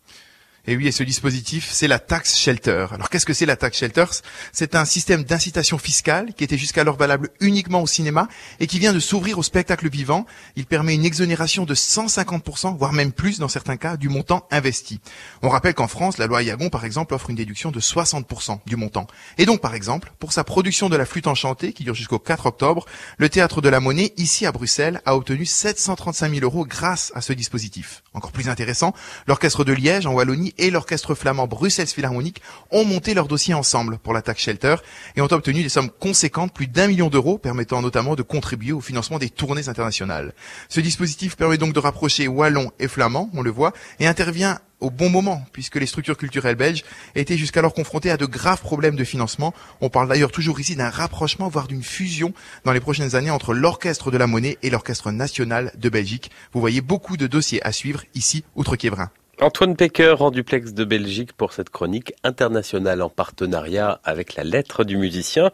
Et 0.67 0.77
oui, 0.77 0.87
et 0.87 0.93
ce 0.93 1.03
dispositif, 1.03 1.69
c'est 1.71 1.89
la 1.89 1.99
taxe 1.99 2.39
shelter. 2.39 2.87
Alors 2.91 3.11
qu'est-ce 3.11 3.27
que 3.27 3.35
c'est 3.35 3.45
la 3.45 3.57
taxe 3.57 3.79
shelter? 3.79 4.07
C'est 4.51 4.75
un 4.75 4.87
système 4.87 5.23
d'incitation 5.23 5.77
fiscale 5.77 6.33
qui 6.33 6.43
était 6.43 6.57
jusqu'alors 6.57 6.97
valable 6.97 7.29
uniquement 7.41 7.83
au 7.83 7.87
cinéma 7.87 8.29
et 8.61 8.67
qui 8.67 8.79
vient 8.79 8.95
de 8.95 8.99
s'ouvrir 8.99 9.39
au 9.39 9.43
spectacle 9.43 9.91
vivant. 9.91 10.25
Il 10.57 10.65
permet 10.65 10.95
une 10.95 11.05
exonération 11.05 11.67
de 11.67 11.75
150%, 11.75 12.79
voire 12.79 12.95
même 12.95 13.13
plus 13.13 13.39
dans 13.39 13.49
certains 13.49 13.77
cas, 13.77 13.99
du 13.99 14.09
montant 14.09 14.47
investi. 14.51 15.01
On 15.43 15.51
rappelle 15.51 15.75
qu'en 15.75 15.87
France, 15.87 16.17
la 16.17 16.27
loi 16.27 16.43
Yagon, 16.43 16.71
par 16.71 16.87
exemple, 16.87 17.13
offre 17.13 17.29
une 17.29 17.37
déduction 17.37 17.71
de 17.71 17.81
60% 17.81 18.61
du 18.65 18.77
montant. 18.77 19.07
Et 19.37 19.45
donc, 19.45 19.61
par 19.61 19.75
exemple, 19.75 20.13
pour 20.19 20.33
sa 20.33 20.45
production 20.45 20.89
de 20.89 20.97
la 20.97 21.05
flûte 21.05 21.27
enchantée, 21.27 21.75
qui 21.75 21.85
dure 21.85 21.95
jusqu'au 21.95 22.19
4 22.19 22.47
octobre, 22.47 22.87
le 23.19 23.29
Théâtre 23.29 23.61
de 23.61 23.69
la 23.69 23.81
Monnaie, 23.81 24.15
ici 24.17 24.47
à 24.47 24.53
Bruxelles, 24.53 25.03
a 25.05 25.15
obtenu 25.15 25.45
735 25.45 26.33
000 26.33 26.43
euros 26.43 26.65
grâce 26.65 27.13
à 27.15 27.21
ce 27.21 27.35
dispositif. 27.35 28.03
Encore 28.15 28.33
plus 28.33 28.49
intéressant, 28.49 28.95
l'Orchestre 29.27 29.65
de 29.65 29.75
Liège, 29.75 30.07
en 30.07 30.15
Wallonie, 30.15 30.54
et 30.59 30.71
l'orchestre 30.71 31.15
flamand 31.15 31.47
Bruxelles 31.47 31.87
Philharmonique 31.87 32.43
ont 32.71 32.85
monté 32.85 33.15
leur 33.15 33.29
dossier 33.29 33.55
ensemble 33.55 33.99
pour 33.99 34.13
l'attaque 34.13 34.39
Shelter 34.39 34.77
et 35.17 35.21
ont 35.21 35.33
obtenu 35.33 35.63
des 35.63 35.69
sommes 35.69 35.91
conséquentes, 35.91 36.53
plus 36.53 36.67
d'un 36.67 36.87
million 36.87 37.09
d'euros, 37.09 37.39
permettant 37.39 37.83
notamment 37.83 38.15
de 38.15 38.23
contribuer 38.23 38.73
au 38.73 38.81
financement 38.81 39.19
des 39.19 39.31
tournées 39.31 39.69
internationales. 39.69 40.35
Ce 40.69 40.81
dispositif 40.81 41.37
permet 41.37 41.59
donc 41.59 41.73
de 41.73 41.81
rapprocher 41.81 42.29
Wallon 42.29 42.71
et 42.79 42.89
Flamand, 42.89 43.31
on 43.35 43.43
le 43.43 43.51
voit, 43.51 43.73
et 44.01 44.07
intervient 44.07 44.59
au 44.81 44.91
bon 44.91 45.09
moment, 45.09 45.45
puisque 45.53 45.77
les 45.77 45.87
structures 45.87 46.17
culturelles 46.17 46.57
belges 46.57 46.85
étaient 47.15 47.39
jusqu'alors 47.39 47.73
confrontées 47.73 48.11
à 48.11 48.17
de 48.17 48.27
graves 48.27 48.61
problèmes 48.61 48.97
de 48.97 49.05
financement. 49.05 49.55
On 49.81 49.89
parle 49.89 50.09
d'ailleurs 50.09 50.31
toujours 50.31 50.61
ici 50.61 50.77
d'un 50.77 50.91
rapprochement, 50.91 51.49
voire 51.49 51.67
d'une 51.67 51.83
fusion 51.83 52.35
dans 52.65 52.73
les 52.73 52.81
prochaines 52.81 53.17
années 53.17 53.31
entre 53.31 53.55
l'Orchestre 53.55 54.11
de 54.11 54.19
la 54.19 54.27
Monnaie 54.27 54.59
et 54.63 54.71
l'Orchestre 54.71 55.11
National 55.11 55.73
de 55.77 55.89
Belgique. 55.89 56.31
Vous 56.53 56.61
voyez 56.61 56.83
beaucoup 56.83 57.17
de 57.17 57.27
dossiers 57.27 57.65
à 57.67 57.73
suivre 57.73 58.05
ici, 58.15 58.45
outre-Quiévrin. 58.57 59.11
Antoine 59.41 59.77
Pecker 59.77 60.17
en 60.21 60.31
duplex 60.31 60.75
de 60.75 60.85
Belgique 60.85 61.33
pour 61.33 61.53
cette 61.53 61.71
chronique 61.71 62.15
internationale 62.23 63.03
en 63.03 63.09
partenariat 63.09 64.01
avec 64.05 64.37
la 64.37 64.45
lettre 64.45 64.85
du 64.85 64.97
musicien. 64.97 65.51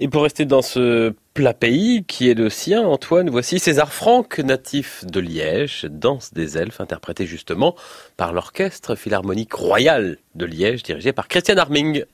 Et 0.00 0.08
pour 0.08 0.22
rester 0.22 0.44
dans 0.44 0.62
ce 0.62 1.14
plat 1.34 1.54
pays 1.54 2.04
qui 2.04 2.28
est 2.28 2.34
le 2.34 2.50
sien, 2.50 2.82
Antoine, 2.82 3.30
voici 3.30 3.58
César 3.58 3.92
Franck, 3.92 4.38
natif 4.38 5.04
de 5.06 5.20
Liège, 5.20 5.86
Danse 5.88 6.34
des 6.34 6.58
elfes, 6.58 6.80
interprété 6.80 7.26
justement 7.26 7.76
par 8.16 8.32
l'Orchestre 8.32 8.96
Philharmonique 8.96 9.52
Royal 9.52 10.18
de 10.34 10.46
Liège, 10.46 10.82
dirigé 10.82 11.12
par 11.12 11.28
Christian 11.28 11.58
Arming. 11.58 12.04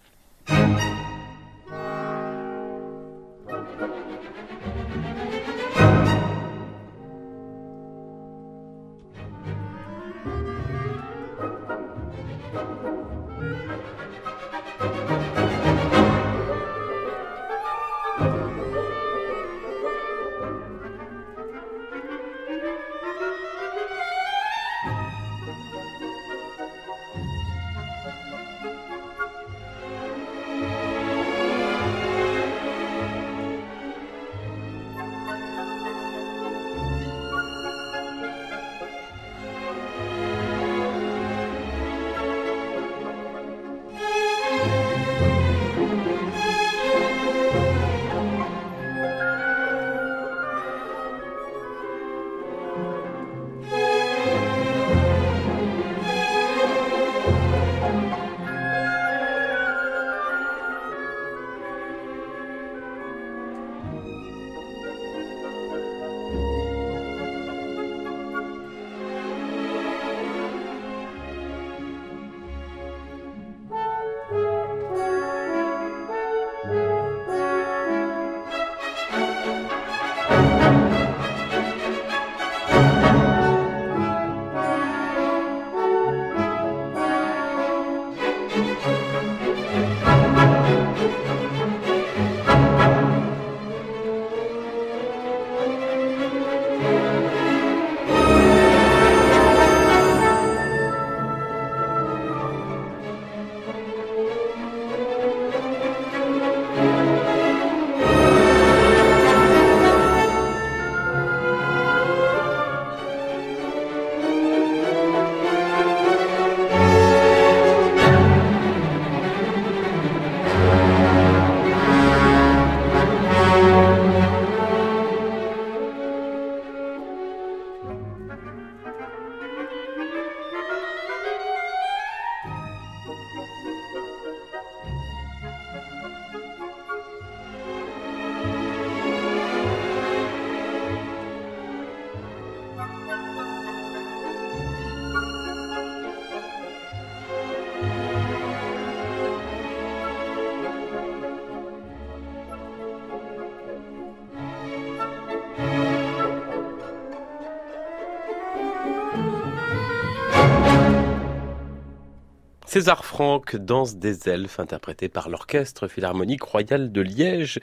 César 162.70 163.04
Franck, 163.04 163.56
Danse 163.56 163.96
des 163.96 164.28
elfes, 164.28 164.60
interprété 164.60 165.08
par 165.08 165.28
l'Orchestre 165.28 165.88
Philharmonique 165.88 166.44
Royal 166.44 166.92
de 166.92 167.00
Liège, 167.00 167.58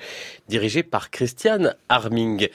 dirigé 0.49 0.83
par 0.83 1.11
Christiane 1.11 1.75
Arming. 1.87 2.49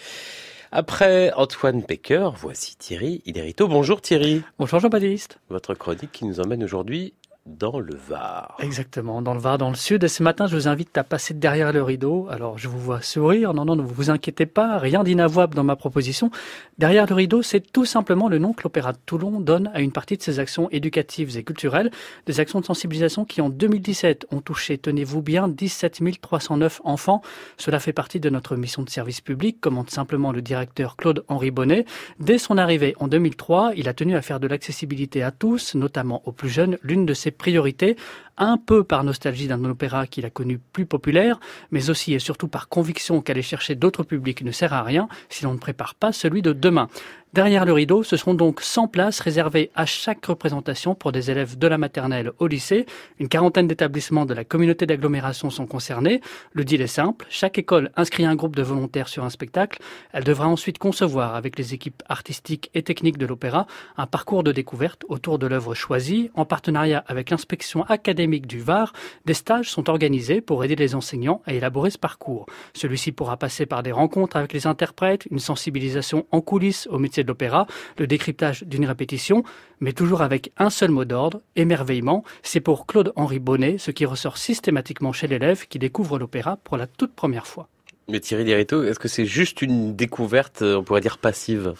Après 0.70 1.32
Antoine 1.32 1.82
Pecker, 1.82 2.28
voici 2.36 2.76
Thierry 2.76 3.22
Iderito. 3.24 3.68
Bonjour 3.68 4.02
Thierry. 4.02 4.42
Bonjour 4.58 4.80
Jean-Baptiste. 4.80 5.38
Votre 5.48 5.72
chronique 5.72 6.12
qui 6.12 6.26
nous 6.26 6.40
emmène 6.40 6.62
aujourd'hui 6.62 7.14
dans 7.46 7.80
le 7.80 7.94
Var. 7.94 8.56
Exactement, 8.60 9.20
dans 9.20 9.34
le 9.34 9.40
Var, 9.40 9.58
dans 9.58 9.70
le 9.70 9.76
Sud. 9.76 10.04
Et 10.04 10.08
ce 10.08 10.22
matin, 10.22 10.46
je 10.46 10.54
vous 10.54 10.68
invite 10.68 10.96
à 10.96 11.04
passer 11.04 11.34
derrière 11.34 11.72
le 11.72 11.82
rideau. 11.82 12.28
Alors, 12.30 12.56
je 12.58 12.68
vous 12.68 12.78
vois 12.78 13.02
sourire. 13.02 13.52
Non, 13.52 13.64
non, 13.64 13.76
ne 13.76 13.82
vous 13.82 14.10
inquiétez 14.10 14.46
pas. 14.46 14.78
Rien 14.78 15.02
d'inavouable 15.02 15.54
dans 15.54 15.64
ma 15.64 15.76
proposition. 15.76 16.30
Derrière 16.78 17.06
le 17.06 17.14
rideau, 17.14 17.42
c'est 17.42 17.60
tout 17.60 17.84
simplement 17.84 18.28
le 18.28 18.38
nom 18.38 18.52
que 18.52 18.62
l'Opéra 18.62 18.92
de 18.92 18.98
Toulon 19.04 19.40
donne 19.40 19.70
à 19.74 19.80
une 19.80 19.92
partie 19.92 20.16
de 20.16 20.22
ses 20.22 20.38
actions 20.38 20.68
éducatives 20.70 21.36
et 21.36 21.42
culturelles. 21.42 21.90
Des 22.26 22.38
actions 22.38 22.60
de 22.60 22.64
sensibilisation 22.64 23.24
qui, 23.24 23.40
en 23.40 23.48
2017, 23.48 24.26
ont 24.30 24.40
touché, 24.40 24.78
tenez-vous 24.78 25.22
bien, 25.22 25.48
17 25.48 26.00
309 26.20 26.80
enfants. 26.84 27.22
Cela 27.56 27.80
fait 27.80 27.92
partie 27.92 28.20
de 28.20 28.30
notre 28.30 28.56
mission 28.56 28.82
de 28.82 28.90
service 28.90 29.20
public, 29.20 29.60
commente 29.60 29.90
simplement 29.90 30.30
le 30.30 30.42
directeur 30.42 30.96
Claude-Henri 30.96 31.50
Bonnet. 31.50 31.86
Dès 32.20 32.38
son 32.38 32.56
arrivée 32.56 32.94
en 33.00 33.08
2003, 33.08 33.72
il 33.76 33.88
a 33.88 33.94
tenu 33.94 34.14
à 34.14 34.22
faire 34.22 34.40
de 34.40 34.46
l'accessibilité 34.46 35.22
à 35.22 35.32
tous, 35.32 35.74
notamment 35.74 36.22
aux 36.24 36.32
plus 36.32 36.48
jeunes, 36.48 36.78
l'une 36.82 37.04
de 37.04 37.14
ses 37.14 37.31
priorités, 37.32 37.96
un 38.36 38.56
peu 38.56 38.84
par 38.84 39.04
nostalgie 39.04 39.48
d'un 39.48 39.64
opéra 39.64 40.06
qu'il 40.06 40.24
a 40.24 40.30
connu 40.30 40.58
plus 40.58 40.86
populaire, 40.86 41.40
mais 41.70 41.90
aussi 41.90 42.14
et 42.14 42.18
surtout 42.18 42.48
par 42.48 42.68
conviction 42.68 43.20
qu'aller 43.20 43.42
chercher 43.42 43.74
d'autres 43.74 44.02
publics 44.02 44.42
ne 44.42 44.50
sert 44.50 44.72
à 44.72 44.82
rien 44.82 45.08
si 45.28 45.44
l'on 45.44 45.52
ne 45.52 45.58
prépare 45.58 45.94
pas 45.94 46.12
celui 46.12 46.42
de 46.42 46.52
demain. 46.52 46.88
Derrière 47.32 47.64
le 47.64 47.72
rideau, 47.72 48.02
ce 48.02 48.18
seront 48.18 48.34
donc 48.34 48.60
100 48.60 48.88
places 48.88 49.20
réservées 49.20 49.70
à 49.74 49.86
chaque 49.86 50.26
représentation 50.26 50.94
pour 50.94 51.12
des 51.12 51.30
élèves 51.30 51.56
de 51.56 51.66
la 51.66 51.78
maternelle 51.78 52.32
au 52.38 52.46
lycée. 52.46 52.84
Une 53.18 53.28
quarantaine 53.28 53.66
d'établissements 53.66 54.26
de 54.26 54.34
la 54.34 54.44
communauté 54.44 54.84
d'agglomération 54.84 55.48
sont 55.48 55.64
concernés. 55.64 56.20
Le 56.52 56.62
deal 56.62 56.82
est 56.82 56.86
simple. 56.86 57.24
Chaque 57.30 57.56
école 57.56 57.90
inscrit 57.96 58.26
un 58.26 58.34
groupe 58.34 58.54
de 58.54 58.62
volontaires 58.62 59.08
sur 59.08 59.24
un 59.24 59.30
spectacle. 59.30 59.80
Elle 60.12 60.24
devra 60.24 60.46
ensuite 60.46 60.76
concevoir 60.76 61.34
avec 61.34 61.58
les 61.58 61.72
équipes 61.72 62.02
artistiques 62.06 62.70
et 62.74 62.82
techniques 62.82 63.16
de 63.16 63.24
l'opéra 63.24 63.66
un 63.96 64.06
parcours 64.06 64.42
de 64.42 64.52
découverte 64.52 65.06
autour 65.08 65.38
de 65.38 65.46
l'œuvre 65.46 65.74
choisie. 65.74 66.30
En 66.34 66.44
partenariat 66.44 67.02
avec 67.06 67.30
l'inspection 67.30 67.82
académique 67.84 68.21
du 68.26 68.60
Var, 68.60 68.92
des 69.26 69.34
stages 69.34 69.70
sont 69.70 69.90
organisés 69.90 70.40
pour 70.40 70.64
aider 70.64 70.76
les 70.76 70.94
enseignants 70.94 71.42
à 71.46 71.52
élaborer 71.52 71.90
ce 71.90 71.98
parcours. 71.98 72.46
Celui-ci 72.74 73.12
pourra 73.12 73.36
passer 73.36 73.66
par 73.66 73.82
des 73.82 73.92
rencontres 73.92 74.36
avec 74.36 74.52
les 74.52 74.66
interprètes, 74.66 75.26
une 75.30 75.38
sensibilisation 75.38 76.26
en 76.30 76.40
coulisses 76.40 76.86
au 76.90 76.98
métier 76.98 77.22
de 77.22 77.28
l'opéra, 77.28 77.66
le 77.98 78.06
décryptage 78.06 78.62
d'une 78.64 78.86
répétition, 78.86 79.42
mais 79.80 79.92
toujours 79.92 80.22
avec 80.22 80.52
un 80.58 80.70
seul 80.70 80.90
mot 80.90 81.04
d'ordre, 81.04 81.40
émerveillement. 81.56 82.24
C'est 82.42 82.60
pour 82.60 82.86
Claude-Henri 82.86 83.38
Bonnet 83.38 83.78
ce 83.78 83.90
qui 83.90 84.06
ressort 84.06 84.38
systématiquement 84.38 85.12
chez 85.12 85.26
l'élève 85.26 85.66
qui 85.66 85.78
découvre 85.78 86.18
l'opéra 86.18 86.58
pour 86.64 86.76
la 86.76 86.86
toute 86.86 87.14
première 87.14 87.46
fois. 87.46 87.68
Mais 88.08 88.20
Thierry 88.20 88.44
Lériteau, 88.44 88.82
est-ce 88.82 88.98
que 88.98 89.08
c'est 89.08 89.26
juste 89.26 89.62
une 89.62 89.94
découverte, 89.94 90.62
on 90.62 90.82
pourrait 90.82 91.00
dire 91.00 91.18
passive? 91.18 91.74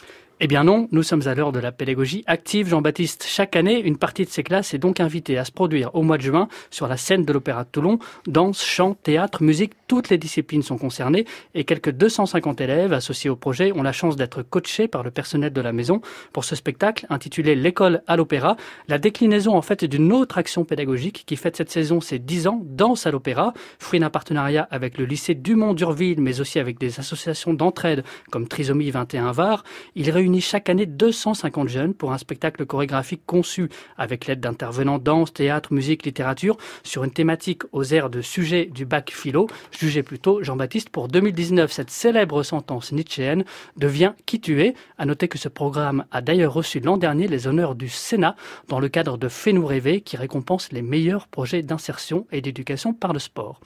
Eh 0.45 0.49
bien 0.49 0.65
non, 0.65 0.89
nous 0.91 1.05
sommes 1.05 1.29
à 1.29 1.37
l'heure 1.37 1.53
de 1.53 1.61
la 1.61 1.71
pédagogie 1.71 2.25
active. 2.27 2.69
Jean-Baptiste, 2.69 3.25
chaque 3.29 3.55
année, 3.55 3.79
une 3.79 3.97
partie 3.97 4.25
de 4.25 4.29
ces 4.29 4.43
classes 4.43 4.75
est 4.75 4.79
donc 4.79 4.99
invitée 4.99 5.39
à 5.39 5.45
se 5.45 5.53
produire 5.53 5.95
au 5.95 6.03
mois 6.03 6.17
de 6.19 6.23
juin 6.23 6.49
sur 6.69 6.89
la 6.89 6.97
scène 6.97 7.25
de 7.25 7.33
l'Opéra 7.33 7.63
de 7.63 7.69
Toulon. 7.69 8.01
Danse, 8.27 8.61
chant, 8.61 8.95
théâtre, 8.95 9.45
musique, 9.45 9.75
toutes 9.87 10.09
les 10.09 10.19
disciplines 10.19 10.63
sont 10.63 10.79
concernées 10.79 11.27
et 11.55 11.63
quelques 11.63 11.93
250 11.93 12.61
élèves 12.61 12.93
associés 12.93 13.31
au 13.31 13.37
projet 13.37 13.71
ont 13.71 13.85
la 13.85 13.93
chance 13.93 14.17
d'être 14.17 14.43
coachés 14.43 14.89
par 14.89 15.05
le 15.05 15.13
personnel 15.13 15.53
de 15.53 15.61
la 15.61 15.73
maison 15.73 16.01
pour 16.33 16.43
ce 16.43 16.57
spectacle 16.57 17.07
intitulé 17.09 17.55
L'école 17.55 18.03
à 18.09 18.17
l'opéra, 18.17 18.57
la 18.89 18.99
déclinaison 18.99 19.55
en 19.55 19.63
fait 19.63 19.85
d'une 19.85 20.13
autre 20.13 20.39
action 20.39 20.65
pédagogique 20.65 21.23
qui 21.25 21.37
fête 21.37 21.57
cette 21.57 21.71
saison 21.71 22.01
ses 22.01 22.19
10 22.19 22.49
ans, 22.49 22.61
Danse 22.65 23.07
à 23.07 23.13
l'opéra, 23.13 23.55
fruit 23.79 24.01
d'un 24.01 24.11
partenariat 24.11 24.67
avec 24.73 24.99
le 24.99 25.05
lycée 25.05 25.37
Dumont-Durville 25.37 26.21
mais 26.21 26.41
aussi 26.41 26.59
avec 26.59 26.81
des 26.81 26.99
associations 26.99 27.55
d'entraide 27.55 28.03
comme 28.33 28.49
Trisomie 28.49 28.91
21 28.91 29.31
Var. 29.31 29.63
Il 29.95 30.11
réunit 30.11 30.32
chaque 30.41 30.71
année 30.71 30.87
250 30.87 31.69
jeunes 31.69 31.95
pour 31.95 32.13
un 32.13 32.19
spectacle 32.19 32.65
chorégraphique 32.67 33.23
conçu 33.27 33.69
avec 33.97 34.27
l'aide 34.27 34.41
d'intervenants 34.41 34.99
danse, 34.99 35.33
théâtre, 35.33 35.73
musique, 35.73 36.05
littérature 36.05 36.57
sur 36.83 37.05
une 37.05 37.11
thématique 37.11 37.63
aux 37.73 37.85
airs 37.85 38.11
de 38.11 38.21
sujet 38.21 38.67
du 38.67 38.87
bac 38.87 39.11
philo. 39.13 39.49
Jugez 39.71 40.03
plutôt 40.03 40.43
Jean-Baptiste 40.43 40.91
pour 40.91 41.09
2019. 41.09 41.71
Cette 41.71 41.91
célèbre 41.91 42.43
sentence 42.43 42.93
nietzschéenne 42.93 43.45
devient 43.77 44.13
qui 44.27 44.41
tu 44.41 44.63
es. 44.63 44.75
À 44.99 45.07
noter 45.07 45.29
que 45.29 45.39
ce 45.39 45.49
programme 45.49 46.05
a 46.11 46.21
d'ailleurs 46.21 46.53
reçu 46.53 46.81
l'an 46.81 46.97
dernier 46.97 47.29
les 47.29 47.47
honneurs 47.47 47.75
du 47.75 47.89
Sénat 47.89 48.37
dans 48.69 48.81
le 48.81 48.89
cadre 48.89 49.19
de 49.19 49.29
Fais-nous 49.29 49.67
rêver 49.67 50.01
qui 50.01 50.17
récompense 50.17 50.73
les 50.73 50.83
meilleurs 50.83 51.29
projets 51.29 51.63
d'insertion 51.63 52.27
et 52.33 52.41
d'éducation 52.41 52.93
par 52.95 53.13
le 53.13 53.19
sport. 53.19 53.61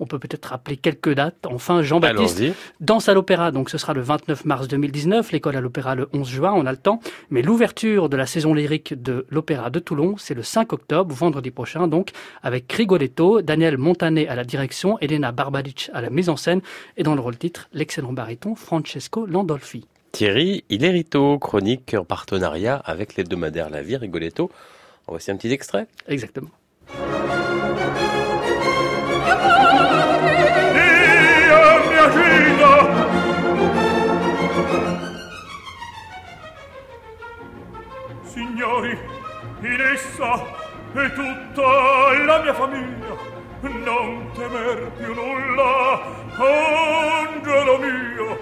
On 0.00 0.06
peut 0.06 0.18
peut-être 0.18 0.46
rappeler 0.46 0.76
quelques 0.76 1.12
dates. 1.14 1.46
Enfin, 1.46 1.82
Jean-Baptiste, 1.82 2.42
danse 2.80 3.08
à 3.08 3.14
l'opéra, 3.14 3.50
donc 3.50 3.70
ce 3.70 3.78
sera 3.78 3.94
le 3.94 4.00
29 4.00 4.44
mars 4.44 4.68
2019, 4.68 5.32
l'école 5.32 5.56
à 5.56 5.60
l'opéra 5.60 5.94
le 5.94 6.08
11 6.12 6.28
juin, 6.28 6.52
on 6.54 6.66
a 6.66 6.70
le 6.70 6.78
temps. 6.78 7.00
Mais 7.30 7.42
l'ouverture 7.42 8.08
de 8.08 8.16
la 8.16 8.26
saison 8.26 8.54
lyrique 8.54 9.00
de 9.00 9.26
l'opéra 9.30 9.70
de 9.70 9.78
Toulon, 9.78 10.16
c'est 10.16 10.34
le 10.34 10.42
5 10.42 10.72
octobre, 10.72 11.14
vendredi 11.14 11.50
prochain, 11.50 11.88
donc, 11.88 12.10
avec 12.42 12.72
Rigoletto, 12.72 13.42
Daniel 13.42 13.78
Montané 13.78 14.28
à 14.28 14.34
la 14.34 14.44
direction, 14.44 14.98
Elena 15.00 15.32
Barbadic 15.32 15.90
à 15.92 16.00
la 16.00 16.10
mise 16.10 16.28
en 16.28 16.36
scène, 16.36 16.60
et 16.96 17.02
dans 17.02 17.14
le 17.14 17.20
rôle 17.20 17.36
titre, 17.36 17.68
l'excellent 17.72 18.12
baryton 18.12 18.54
Francesco 18.54 19.26
Landolfi. 19.26 19.86
Thierry 20.12 20.64
Ilerito, 20.70 21.38
chronique 21.38 21.94
en 21.94 22.04
partenariat 22.04 22.76
avec 22.76 23.16
l'hebdomadaire 23.16 23.70
La 23.70 23.82
Vie 23.82 23.96
Rigoletto. 23.96 24.50
Voici 25.06 25.30
un 25.30 25.36
petit 25.36 25.52
extrait. 25.52 25.86
Exactement. 26.06 26.50
In 39.60 39.80
essa 39.80 40.44
è 40.92 41.12
tutta 41.12 42.24
la 42.24 42.40
mia 42.42 42.54
famiglia. 42.54 43.36
Non 43.60 44.30
temer 44.34 44.90
più 44.96 45.14
nulla, 45.14 46.00
angelo 46.36 47.78
mio. 47.78 48.38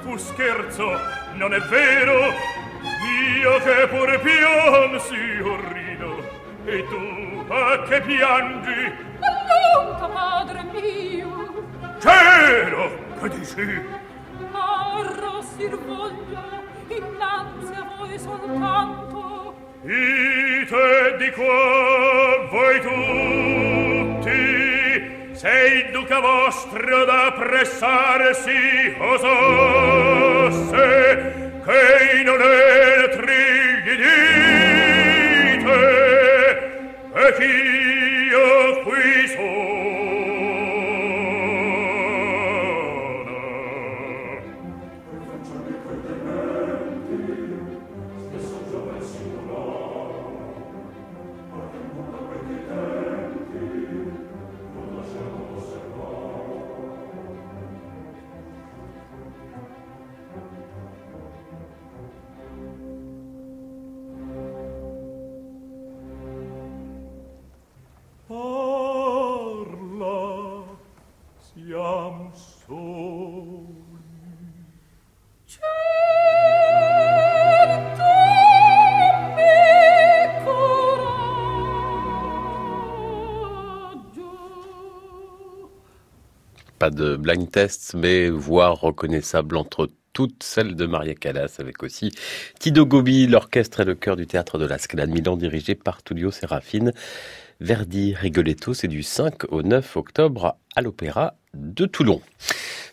Fu 0.00 0.16
scherzo, 0.16 0.98
non 1.34 1.52
è 1.52 1.60
vero, 1.60 2.32
io 3.38 3.58
che 3.58 3.86
pure 3.88 4.18
piansi 4.20 5.40
orrido. 5.42 6.38
E 6.64 6.86
tu, 6.88 7.44
a 7.52 7.82
che 7.82 8.00
piangi? 8.00 8.92
Allonta, 9.20 10.06
padre 10.08 10.62
mio. 10.72 11.64
Cielo, 12.00 12.90
che 13.20 13.28
dici? 13.28 13.98
Arrossir 14.52 15.78
voglio 15.78 16.42
innanzi 16.88 17.72
a 17.74 17.86
voi 17.96 18.18
soltanto. 18.18 19.19
ite 19.82 21.16
di 21.16 21.30
qua 21.30 22.48
voi 22.50 22.80
tutti 22.80 24.28
se 25.32 25.48
il 25.48 25.90
duca 25.90 26.20
vostro 26.20 27.04
da 27.06 27.32
pressarsi 27.32 28.94
osasse 28.98 30.02
che 31.64 32.22
non 32.24 32.40
è 32.42 33.08
gli 33.82 33.96
dite 35.56 35.80
e 37.14 37.32
ch'io 37.38 38.82
qui 38.82 39.28
sono 39.28 39.59
De 86.90 87.16
blind 87.16 87.50
test, 87.50 87.94
mais 87.94 88.28
voix 88.28 88.70
reconnaissable 88.70 89.56
entre 89.56 89.88
toutes 90.12 90.42
celles 90.42 90.74
de 90.74 90.86
Maria 90.86 91.14
Callas, 91.14 91.56
avec 91.58 91.82
aussi 91.82 92.12
Tido 92.58 92.84
Gobi, 92.84 93.26
l'orchestre 93.26 93.80
et 93.80 93.84
le 93.84 93.94
chœur 93.94 94.16
du 94.16 94.26
théâtre 94.26 94.58
de 94.58 94.66
la 94.66 94.78
Scala 94.78 95.06
de 95.06 95.12
Milan, 95.12 95.36
dirigé 95.36 95.74
par 95.74 96.02
Tullio 96.02 96.30
Serafine. 96.30 96.92
Verdi 97.60 98.14
Rigoletto, 98.14 98.74
c'est 98.74 98.88
du 98.88 99.02
5 99.02 99.52
au 99.52 99.62
9 99.62 99.96
octobre 99.96 100.56
à 100.74 100.80
l'Opéra 100.80 101.34
de 101.54 101.86
Toulon. 101.86 102.20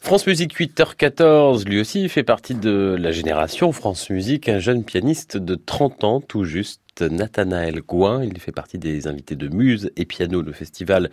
France 0.01 0.27
Musique 0.27 0.57
8h14, 0.57 1.65
lui 1.65 1.79
aussi 1.79 2.07
fait 2.09 2.23
partie 2.23 2.55
de 2.55 2.95
la 2.99 3.11
génération 3.11 3.71
France 3.71 4.09
Musique, 4.09 4.47
un 4.49 4.59
jeune 4.59 4.83
pianiste 4.83 5.37
de 5.37 5.55
30 5.55 6.03
ans 6.03 6.21
tout 6.21 6.43
juste, 6.43 6.81
Nathanaël 7.01 7.81
Gouin. 7.81 8.23
Il 8.23 8.39
fait 8.39 8.51
partie 8.51 8.77
des 8.77 9.07
invités 9.07 9.35
de 9.35 9.47
Muse 9.47 9.91
et 9.95 10.05
Piano, 10.05 10.41
le 10.41 10.51
festival 10.51 11.09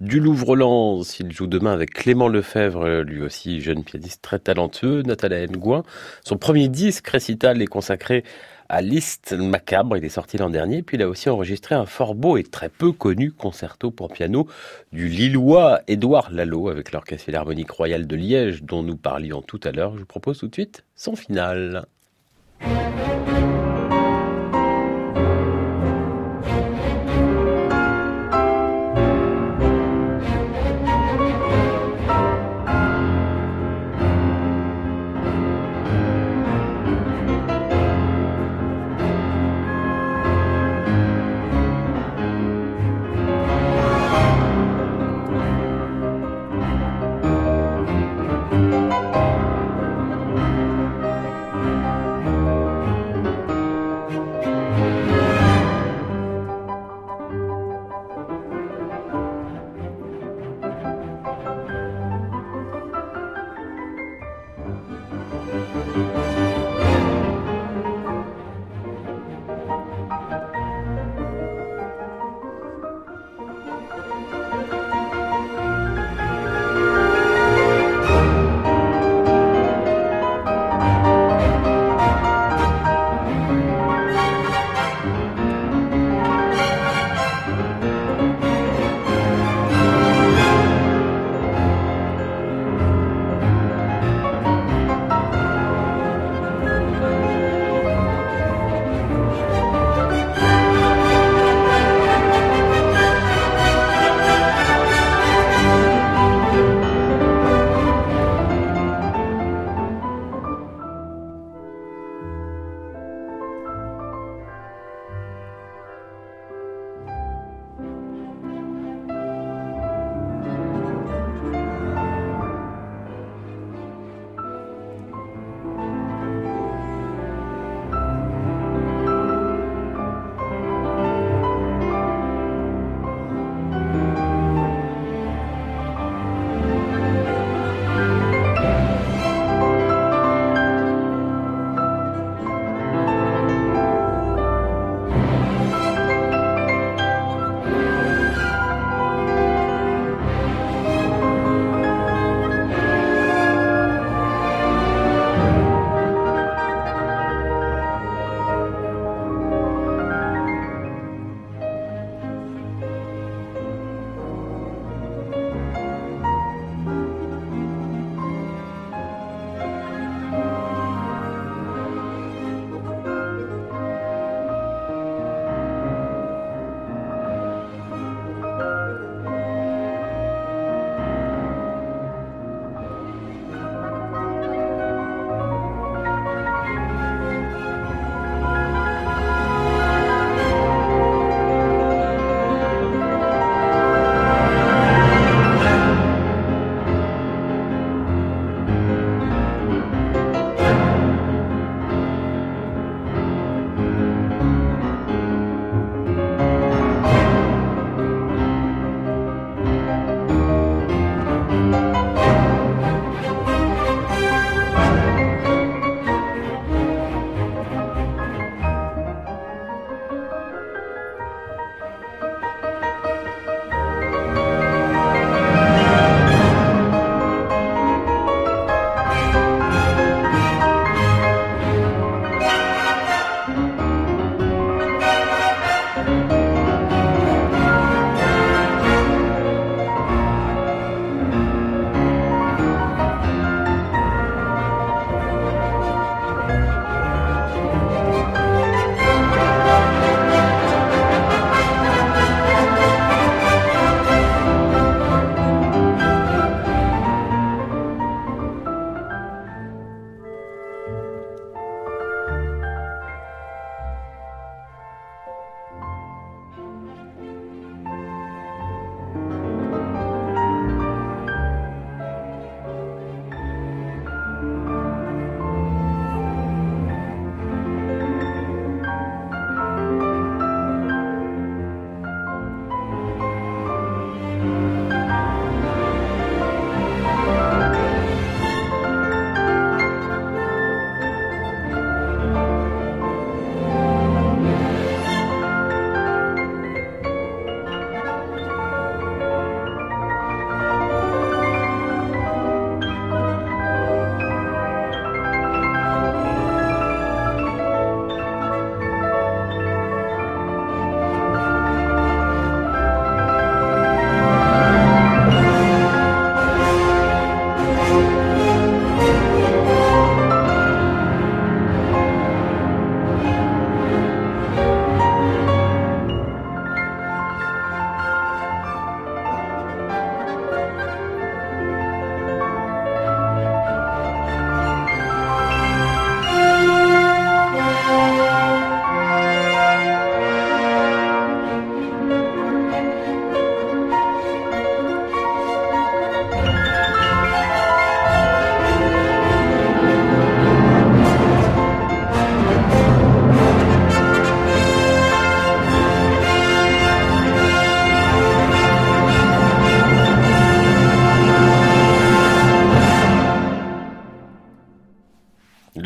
du 0.00 0.20
Louvre-Lens. 0.20 1.20
Il 1.20 1.32
joue 1.32 1.46
demain 1.46 1.72
avec 1.72 1.90
Clément 1.92 2.28
Lefebvre, 2.28 3.00
lui 3.00 3.22
aussi 3.22 3.60
jeune 3.60 3.84
pianiste 3.84 4.22
très 4.22 4.38
talentueux. 4.38 5.02
Nathanaël 5.02 5.50
Gouin, 5.50 5.82
son 6.24 6.36
premier 6.36 6.68
disque 6.68 7.08
récital 7.08 7.60
est 7.62 7.66
consacré 7.66 8.24
à 8.70 8.80
Liszt 8.80 9.32
Macabre. 9.32 9.96
Il 9.96 10.04
est 10.04 10.08
sorti 10.08 10.38
l'an 10.38 10.48
dernier. 10.48 10.82
Puis 10.82 10.96
il 10.96 11.02
a 11.02 11.08
aussi 11.08 11.28
enregistré 11.28 11.74
un 11.74 11.86
fort 11.86 12.14
beau 12.14 12.36
et 12.36 12.44
très 12.44 12.68
peu 12.68 12.92
connu 12.92 13.32
concerto 13.32 13.90
pour 13.90 14.12
piano 14.12 14.46
du 14.92 15.08
Lillois 15.08 15.80
Édouard 15.88 16.30
Lalo 16.30 16.68
avec 16.68 16.92
l'Orchestre 16.92 17.24
Philharmonique 17.24 17.70
Royal 17.70 18.06
de 18.06 18.16
Liège 18.16 18.62
dont 18.62 18.82
nous 18.82 18.96
parlions 18.96 19.42
tout 19.42 19.60
à 19.64 19.72
l'heure. 19.72 19.94
Je 19.94 20.00
vous 20.00 20.06
propose 20.06 20.38
tout 20.38 20.46
de 20.46 20.54
suite 20.54 20.84
son 20.94 21.16
final. 21.16 21.86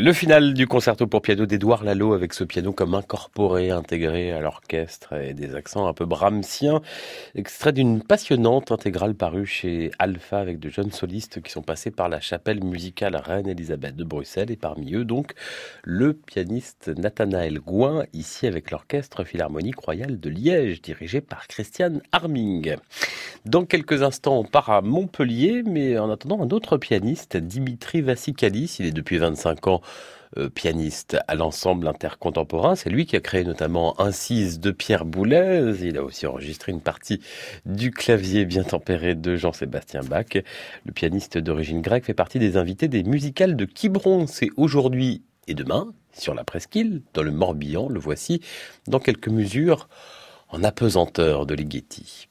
Le 0.05 0.13
final 0.13 0.53
du 0.53 0.67
concerto 0.67 1.07
pour 1.07 1.23
piano 1.23 1.47
d'Édouard 1.47 1.83
Lalo 1.83 2.13
avec 2.13 2.35
ce 2.35 2.45
piano 2.45 2.75
comme 2.75 2.95
incorporé, 2.95 3.71
intégré 3.71 4.33
à 4.33 4.41
l'orchestre 4.43 5.15
et 5.15 5.33
des 5.33 5.55
accents 5.55 5.87
un 5.87 5.95
peu 5.95 6.05
brahmsiens, 6.05 6.83
extrait 7.35 7.73
d'une 7.73 8.03
passionnante 8.03 8.71
intégrale 8.71 9.15
parue 9.15 9.47
chez 9.47 9.93
Alpha 9.99 10.41
avec 10.41 10.59
de 10.59 10.69
jeunes 10.69 10.93
solistes 10.93 11.41
qui 11.41 11.51
sont 11.51 11.63
passés 11.63 11.91
par 11.91 12.11
la 12.11 12.21
chapelle 12.21 12.63
musicale 12.63 13.17
Reine-Elisabeth 13.17 13.97
de 13.97 14.05
Bruxelles 14.05 14.51
et 14.51 14.57
parmi 14.57 14.93
eux 14.93 15.07
donc 15.07 15.33
le 15.85 16.13
pianiste 16.13 16.91
Nathanaël 16.99 17.59
Gouin 17.59 18.05
ici 18.13 18.47
avec 18.47 18.73
l'orchestre 18.73 19.25
philharmonique 19.25 19.79
royal 19.79 20.21
de 20.21 20.29
Liège 20.29 20.83
dirigé 20.83 21.23
par 21.23 21.47
Christian 21.47 22.01
Arming. 22.13 22.77
Dans 23.47 23.65
quelques 23.65 24.03
instants 24.03 24.37
on 24.37 24.45
part 24.45 24.69
à 24.69 24.83
Montpellier 24.83 25.63
mais 25.65 25.99
en 25.99 26.11
attendant 26.11 26.43
un 26.43 26.51
autre 26.51 26.77
pianiste 26.77 27.39
Dimitri 27.39 28.03
Vassikalis, 28.03 28.77
il 28.81 28.85
est 28.85 28.93
depuis 28.93 29.17
25 29.17 29.67
ans 29.69 29.81
pianiste 30.55 31.17
à 31.29 31.35
l'ensemble 31.35 31.89
intercontemporain. 31.89 32.75
C'est 32.75 32.91
lui 32.91 33.07
qui 33.07 33.17
a 33.17 33.21
créé 33.21 33.45
notamment 33.45 34.01
Incise 34.01 34.61
de 34.61 34.71
Pierre 34.71 35.05
Boulez. 35.05 35.75
Il 35.83 35.97
a 35.97 36.03
aussi 36.03 36.27
enregistré 36.27 36.73
une 36.73 36.81
partie 36.81 37.21
du 37.67 37.91
clavier 37.91 38.45
bien 38.45 38.65
tempéré 38.65 39.15
de 39.15 39.37
Jean-Sébastien 39.37 40.01
Bach. 40.03 40.27
Le 40.85 40.93
pianiste 40.93 41.39
d'origine 41.39 41.81
grecque 41.81 42.07
fait 42.07 42.15
partie 42.15 42.39
des 42.39 42.57
invités 42.57 42.89
des 42.89 43.03
musicales 43.03 43.57
de 43.57 43.65
Quiberon. 43.65 44.27
C'est 44.27 44.51
aujourd'hui 44.57 45.23
et 45.47 45.55
demain 45.55 45.93
sur 46.13 46.35
la 46.35 46.45
presqu'île, 46.45 47.03
dans 47.13 47.23
le 47.23 47.31
Morbihan. 47.31 47.89
Le 47.89 48.01
voici 48.01 48.41
dans 48.87 49.01
quelques 49.01 49.29
mesures 49.29 49.89
en 50.49 50.63
apesanteur 50.63 51.47
de 51.47 51.55
Ligeti. 51.55 52.29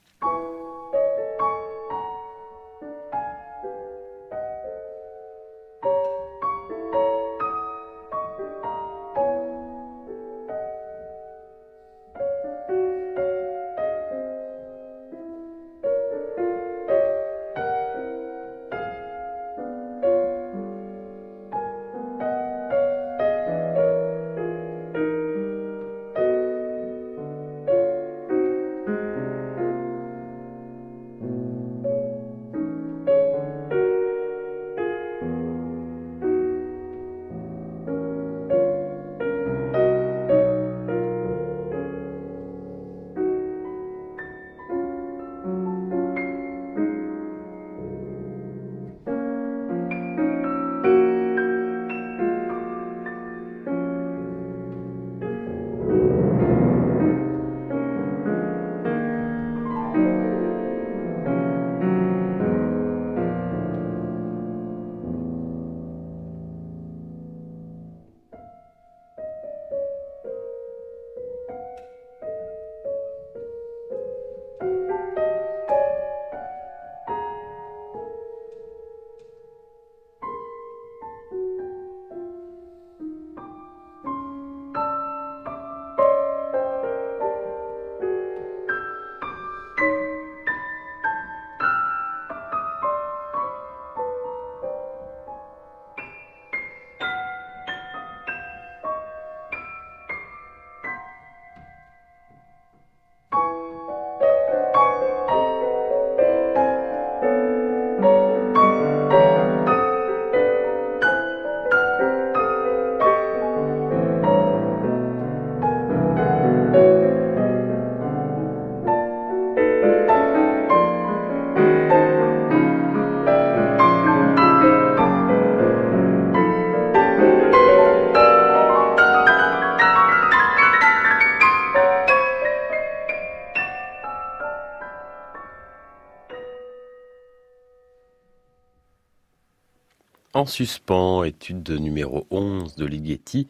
En 140.44 140.46
suspens, 140.46 141.24
étude 141.24 141.70
numéro 141.70 142.28
11 142.30 142.76
de 142.76 142.86
Ligeti, 142.86 143.48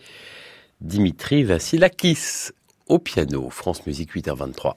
Dimitri 0.80 1.44
Vassilakis 1.44 2.52
au 2.86 3.00
piano, 3.00 3.50
France 3.50 3.88
Musique 3.88 4.14
8h23. 4.14 4.76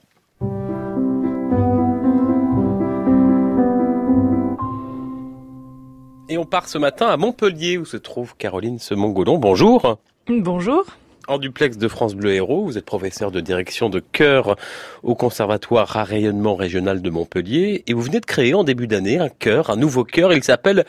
Et 6.29 6.39
on 6.39 6.45
part 6.45 6.67
ce 6.67 6.79
matin 6.79 7.05
à 7.05 7.17
Montpellier 7.17 7.77
où 7.77 7.85
se 7.85 7.97
trouve 7.97 8.35
Caroline 8.35 8.79
Semongolon. 8.79 9.37
Bonjour. 9.37 9.99
Bonjour. 10.27 10.85
En 11.27 11.37
duplex 11.37 11.77
de 11.77 11.87
France 11.87 12.15
Bleu 12.15 12.33
Héros, 12.33 12.65
vous 12.65 12.79
êtes 12.79 12.85
professeur 12.85 13.29
de 13.29 13.41
direction 13.41 13.91
de 13.91 13.99
chœur 13.99 14.55
au 15.03 15.13
Conservatoire 15.13 15.95
à 15.95 16.03
rayonnement 16.03 16.55
régional 16.55 17.03
de 17.03 17.09
Montpellier 17.11 17.83
et 17.85 17.93
vous 17.93 18.01
venez 18.01 18.21
de 18.21 18.25
créer 18.25 18.55
en 18.55 18.63
début 18.63 18.87
d'année 18.87 19.19
un 19.19 19.29
chœur, 19.29 19.69
un 19.69 19.75
nouveau 19.75 20.03
chœur, 20.03 20.33
il 20.33 20.43
s'appelle 20.43 20.83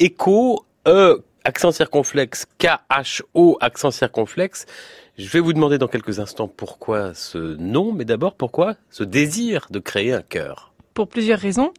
Echo, 0.00 0.64
E, 0.86 1.22
accent 1.44 1.70
circonflexe, 1.70 2.46
K-H-O, 2.58 3.56
accent 3.60 3.92
circonflexe. 3.92 4.66
Je 5.16 5.28
vais 5.28 5.40
vous 5.40 5.52
demander 5.52 5.78
dans 5.78 5.86
quelques 5.86 6.18
instants 6.18 6.48
pourquoi 6.48 7.14
ce 7.14 7.56
nom, 7.56 7.92
mais 7.92 8.04
d'abord 8.04 8.34
pourquoi 8.34 8.74
ce 8.90 9.04
désir 9.04 9.66
de 9.70 9.78
créer 9.78 10.12
un 10.12 10.22
chœur. 10.22 10.72
Pour 10.94 11.08
plusieurs 11.08 11.38
raisons. 11.38 11.72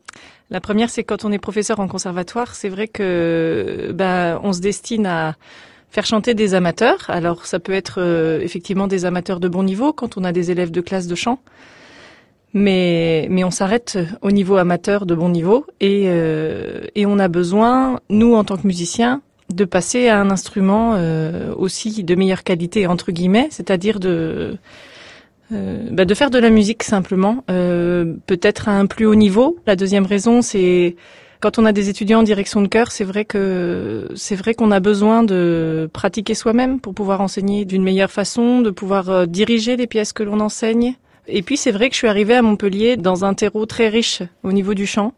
La 0.49 0.61
première, 0.61 0.89
c'est 0.89 1.03
quand 1.03 1.25
on 1.25 1.31
est 1.31 1.39
professeur 1.39 1.79
en 1.79 1.87
conservatoire, 1.87 2.55
c'est 2.55 2.69
vrai 2.69 2.87
que 2.87 3.91
ben, 3.93 4.39
on 4.43 4.53
se 4.53 4.61
destine 4.61 5.05
à 5.05 5.35
faire 5.89 6.05
chanter 6.05 6.33
des 6.33 6.53
amateurs. 6.53 7.05
Alors 7.09 7.45
ça 7.45 7.59
peut 7.59 7.73
être 7.73 7.99
euh, 7.99 8.39
effectivement 8.39 8.87
des 8.87 9.05
amateurs 9.05 9.39
de 9.39 9.47
bon 9.47 9.63
niveau 9.63 9.93
quand 9.93 10.17
on 10.17 10.23
a 10.23 10.31
des 10.31 10.49
élèves 10.49 10.71
de 10.71 10.81
classe 10.81 11.07
de 11.07 11.15
chant. 11.15 11.39
Mais, 12.53 13.27
mais 13.31 13.43
on 13.43 13.51
s'arrête 13.51 13.97
au 14.21 14.31
niveau 14.31 14.57
amateur 14.57 15.05
de 15.05 15.15
bon 15.15 15.29
niveau 15.29 15.65
et, 15.79 16.03
euh, 16.05 16.85
et 16.93 17.05
on 17.07 17.17
a 17.17 17.27
besoin, 17.27 17.99
nous 18.09 18.35
en 18.35 18.43
tant 18.43 18.57
que 18.57 18.67
musiciens, 18.67 19.21
de 19.51 19.65
passer 19.65 20.07
à 20.07 20.19
un 20.19 20.29
instrument 20.29 20.93
euh, 20.95 21.53
aussi 21.55 22.03
de 22.03 22.15
meilleure 22.15 22.43
qualité 22.43 22.85
entre 22.87 23.11
guillemets, 23.11 23.47
c'est-à-dire 23.49 23.99
de 23.99 24.57
euh, 25.51 25.87
bah, 25.91 26.05
de 26.05 26.13
faire 26.13 26.29
de 26.29 26.39
la 26.39 26.49
musique 26.49 26.83
simplement, 26.83 27.43
euh, 27.49 28.15
peut-être 28.27 28.69
à 28.69 28.71
un 28.71 28.85
plus 28.85 29.05
haut 29.05 29.15
niveau. 29.15 29.57
La 29.67 29.75
deuxième 29.75 30.05
raison, 30.05 30.41
c'est 30.41 30.95
quand 31.41 31.59
on 31.59 31.65
a 31.65 31.73
des 31.73 31.89
étudiants 31.89 32.19
en 32.19 32.23
direction 32.23 32.61
de 32.61 32.67
chœur, 32.67 32.91
c'est 32.91 33.03
vrai 33.03 33.25
que 33.25 34.07
c'est 34.15 34.35
vrai 34.35 34.53
qu'on 34.53 34.71
a 34.71 34.79
besoin 34.79 35.23
de 35.23 35.89
pratiquer 35.91 36.33
soi-même 36.33 36.79
pour 36.79 36.93
pouvoir 36.93 37.21
enseigner 37.21 37.65
d'une 37.65 37.83
meilleure 37.83 38.11
façon, 38.11 38.61
de 38.61 38.69
pouvoir 38.71 39.09
euh, 39.09 39.25
diriger 39.25 39.75
les 39.75 39.87
pièces 39.87 40.13
que 40.13 40.23
l'on 40.23 40.39
enseigne. 40.39 40.95
Et 41.27 41.41
puis 41.41 41.57
c'est 41.57 41.71
vrai 41.71 41.89
que 41.89 41.93
je 41.93 41.99
suis 41.99 42.07
arrivée 42.07 42.35
à 42.35 42.41
Montpellier 42.41 42.97
dans 42.97 43.25
un 43.25 43.33
terreau 43.33 43.65
très 43.65 43.89
riche 43.89 44.21
au 44.43 44.51
niveau 44.51 44.73
du 44.73 44.85
chant. 44.85 45.13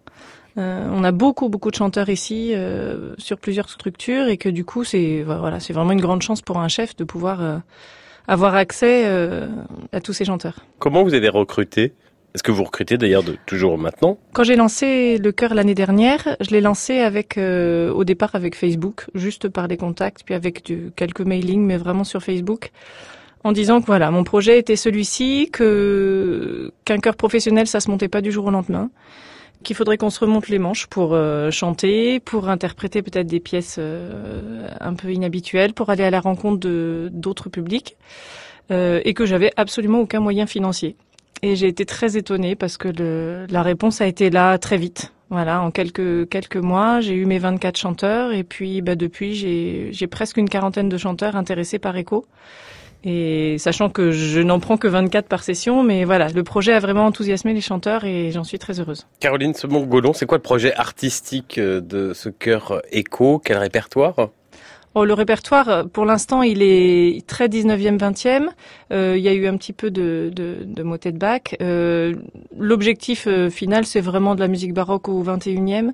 Euh, 0.57 0.87
on 0.91 1.03
a 1.03 1.11
beaucoup 1.11 1.49
beaucoup 1.49 1.69
de 1.69 1.75
chanteurs 1.75 2.07
ici 2.07 2.53
euh, 2.53 3.13
sur 3.17 3.37
plusieurs 3.37 3.69
structures 3.69 4.27
et 4.27 4.37
que 4.37 4.47
du 4.47 4.63
coup 4.63 4.85
c'est 4.85 5.21
voilà 5.23 5.59
c'est 5.59 5.73
vraiment 5.73 5.91
une 5.91 5.99
grande 5.99 6.21
chance 6.21 6.41
pour 6.41 6.59
un 6.59 6.69
chef 6.69 6.95
de 6.95 7.03
pouvoir 7.03 7.41
euh, 7.41 7.57
avoir 8.27 8.55
accès 8.55 9.03
euh, 9.05 9.47
à 9.91 10.01
tous 10.01 10.13
ces 10.13 10.25
chanteurs. 10.25 10.65
Comment 10.79 11.03
vous 11.03 11.13
avez 11.13 11.29
recruté? 11.29 11.93
Est-ce 12.33 12.43
que 12.43 12.51
vous 12.51 12.65
recrutez 12.65 12.97
d'ailleurs 12.97 13.23
de 13.23 13.37
toujours 13.45 13.77
maintenant? 13.77 14.17
Quand 14.33 14.43
j'ai 14.43 14.57
lancé 14.57 15.17
le 15.17 15.31
chœur 15.31 15.53
l'année 15.53 15.73
dernière, 15.75 16.35
je 16.41 16.49
l'ai 16.49 16.59
lancé 16.59 16.99
avec 16.99 17.37
euh, 17.37 17.91
au 17.93 18.03
départ 18.03 18.31
avec 18.33 18.55
Facebook, 18.55 19.05
juste 19.15 19.47
par 19.47 19.69
des 19.69 19.77
contacts, 19.77 20.23
puis 20.25 20.35
avec 20.35 20.65
du, 20.65 20.91
quelques 20.97 21.21
mailings, 21.21 21.63
mais 21.63 21.77
vraiment 21.77 22.03
sur 22.03 22.21
Facebook, 22.21 22.71
en 23.45 23.51
disant 23.51 23.79
que 23.79 23.85
voilà, 23.85 24.09
mon 24.09 24.23
projet 24.23 24.57
était 24.57 24.75
celui-ci, 24.75 25.49
que 25.53 26.71
qu'un 26.83 26.97
chœur 26.97 27.15
professionnel, 27.15 27.67
ça 27.67 27.79
se 27.79 27.91
montait 27.91 28.07
pas 28.07 28.21
du 28.21 28.31
jour 28.31 28.45
au 28.45 28.49
lendemain, 28.49 28.89
qu'il 29.63 29.75
faudrait 29.75 29.97
qu'on 29.97 30.09
se 30.09 30.19
remonte 30.19 30.47
les 30.47 30.57
manches 30.57 30.87
pour 30.87 31.13
euh, 31.13 31.51
chanter, 31.51 32.19
pour 32.19 32.49
interpréter 32.49 33.03
peut-être 33.03 33.27
des 33.27 33.39
pièces 33.39 33.75
euh, 33.77 34.67
un 34.81 34.95
peu 34.95 35.13
inhabituelles, 35.13 35.73
pour 35.73 35.91
aller 35.91 36.03
à 36.03 36.09
la 36.09 36.21
rencontre 36.21 36.59
de 36.59 37.11
d'autres 37.13 37.49
publics, 37.49 37.97
euh, 38.71 38.99
et 39.05 39.13
que 39.13 39.27
j'avais 39.27 39.51
absolument 39.57 39.99
aucun 39.99 40.21
moyen 40.21 40.47
financier. 40.47 40.95
Et 41.43 41.55
j'ai 41.55 41.67
été 41.67 41.85
très 41.85 42.17
étonnée 42.17 42.55
parce 42.55 42.77
que 42.77 42.87
le, 42.87 43.45
la 43.51 43.61
réponse 43.61 44.01
a 44.01 44.07
été 44.07 44.31
là 44.31 44.57
très 44.57 44.77
vite. 44.77 45.13
Voilà, 45.29 45.61
en 45.61 45.69
quelques 45.69 46.27
quelques 46.29 46.55
mois, 46.55 46.99
j'ai 46.99 47.13
eu 47.13 47.27
mes 47.27 47.37
24 47.37 47.77
chanteurs 47.77 48.33
et 48.33 48.43
puis 48.43 48.81
bah, 48.81 48.95
depuis 48.95 49.35
j'ai 49.35 49.89
j'ai 49.91 50.07
presque 50.07 50.37
une 50.37 50.49
quarantaine 50.49 50.89
de 50.89 50.97
chanteurs 50.97 51.35
intéressés 51.35 51.77
par 51.77 51.95
Echo. 51.95 52.25
Et 53.05 53.57
sachant 53.59 53.89
que 53.89 54.11
je 54.11 54.41
n'en 54.41 54.59
prends 54.59 54.77
que 54.77 54.87
24 54.87 55.27
par 55.27 55.43
session, 55.43 55.83
mais 55.83 56.05
voilà, 56.05 56.29
le 56.29 56.43
projet 56.43 56.73
a 56.73 56.79
vraiment 56.79 57.05
enthousiasmé 57.05 57.53
les 57.53 57.61
chanteurs 57.61 58.03
et 58.03 58.31
j'en 58.31 58.43
suis 58.43 58.57
très 58.57 58.79
heureuse. 58.79 59.05
Caroline 59.19 59.53
Semon-Golon, 59.53 60.13
c'est 60.13 60.25
quoi 60.25 60.39
le 60.39 60.43
projet 60.43 60.73
artistique 60.73 61.59
euh, 61.59 61.81
de 61.81 62.13
ce 62.13 62.29
chœur 62.29 62.81
écho? 62.91 63.39
Quel 63.43 63.57
répertoire? 63.57 64.29
Oh, 64.97 65.03
le 65.03 65.13
répertoire, 65.13 65.89
pour 65.89 66.05
l'instant, 66.05 66.41
il 66.41 66.61
est 66.61 67.27
très 67.27 67.49
19e, 67.49 67.99
20e. 67.99 68.47
Euh, 68.93 69.15
il 69.17 69.23
y 69.23 69.27
a 69.27 69.33
eu 69.33 69.45
un 69.45 69.57
petit 69.57 69.73
peu 69.73 69.91
de, 69.91 70.31
de, 70.33 70.59
de 70.63 71.11
Bach. 71.11 71.41
Euh, 71.61 72.15
L'objectif 72.57 73.27
euh, 73.27 73.49
final, 73.49 73.85
c'est 73.85 73.99
vraiment 73.99 74.35
de 74.35 74.39
la 74.39 74.47
musique 74.47 74.73
baroque 74.73 75.09
au 75.09 75.21
21e. 75.21 75.91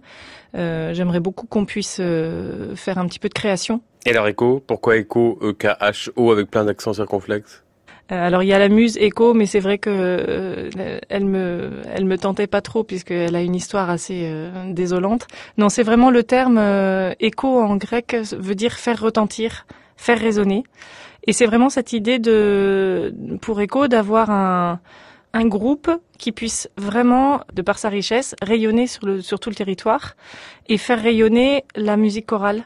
Euh, 0.54 0.94
J'aimerais 0.94 1.20
beaucoup 1.20 1.48
qu'on 1.48 1.66
puisse 1.66 1.98
euh, 2.00 2.76
faire 2.76 3.00
un 3.00 3.08
petit 3.08 3.18
peu 3.18 3.28
de 3.28 3.34
création. 3.34 3.82
Et 4.06 4.12
alors 4.12 4.28
écho 4.28 4.64
Pourquoi 4.68 4.98
écho 4.98 5.40
E-K-H-O 5.42 6.32
avec 6.32 6.52
plein 6.52 6.66
d'accents 6.66 6.94
circonflexes? 6.94 7.64
Euh, 7.64 7.71
alors 8.12 8.44
il 8.44 8.48
y 8.48 8.54
a 8.54 8.60
la 8.60 8.68
muse 8.68 8.98
Echo, 8.98 9.34
mais 9.34 9.46
c'est 9.46 9.62
vrai 9.62 9.78
que 9.78 9.90
euh, 9.90 11.00
elle 11.08 11.26
me 11.26 11.82
elle 11.94 12.04
me 12.04 12.18
tentait 12.18 12.48
pas 12.48 12.62
trop 12.62 12.84
puisqu'elle 12.84 13.36
a 13.36 13.42
une 13.42 13.56
histoire 13.56 13.90
assez 13.90 14.24
euh, 14.26 14.72
désolante. 14.72 15.28
Non, 15.58 15.70
c'est 15.70 15.84
vraiment 15.84 16.12
le 16.12 16.24
terme 16.24 16.58
euh, 16.58 17.14
écho 17.22 17.62
en 17.62 17.78
grec 17.78 18.18
veut 18.34 18.56
dire 18.56 18.74
faire 18.74 19.00
retentir, 19.00 19.66
faire 19.96 20.20
résonner. 20.20 20.64
Et 21.26 21.34
c'est 21.34 21.46
vraiment 21.46 21.70
cette 21.70 21.94
idée 21.94 22.20
de 22.20 23.14
pour 23.42 23.62
Echo 23.62 23.88
d'avoir 23.88 24.30
un 24.30 24.82
un 25.34 25.48
groupe 25.48 25.90
qui 26.18 26.34
puisse 26.34 26.70
vraiment, 26.76 27.42
de 27.54 27.62
par 27.62 27.80
sa 27.80 27.88
richesse, 27.88 28.36
rayonner 28.42 28.88
sur 28.88 29.06
le 29.06 29.22
sur 29.22 29.40
tout 29.40 29.50
le 29.50 29.56
territoire 29.56 30.16
et 30.68 30.78
faire 30.78 31.02
rayonner 31.02 31.64
la 31.76 31.96
musique 31.96 32.26
chorale. 32.26 32.66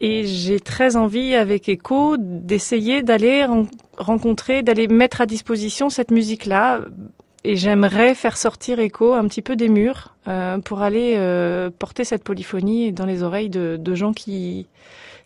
Et 0.00 0.26
j'ai 0.26 0.60
très 0.60 0.96
envie 0.96 1.34
avec 1.34 1.68
Echo 1.68 2.16
d'essayer 2.18 3.02
d'aller 3.02 3.44
ren- 3.44 3.66
rencontrer, 3.96 4.62
d'aller 4.62 4.88
mettre 4.88 5.20
à 5.20 5.26
disposition 5.26 5.88
cette 5.88 6.10
musique-là. 6.10 6.80
Et 7.44 7.56
j'aimerais 7.56 8.14
faire 8.14 8.36
sortir 8.36 8.80
Echo 8.80 9.12
un 9.14 9.26
petit 9.28 9.42
peu 9.42 9.54
des 9.54 9.68
murs 9.68 10.14
euh, 10.28 10.58
pour 10.58 10.80
aller 10.82 11.14
euh, 11.16 11.70
porter 11.78 12.04
cette 12.04 12.24
polyphonie 12.24 12.92
dans 12.92 13.06
les 13.06 13.22
oreilles 13.22 13.50
de, 13.50 13.76
de 13.78 13.94
gens 13.94 14.12
qui 14.12 14.66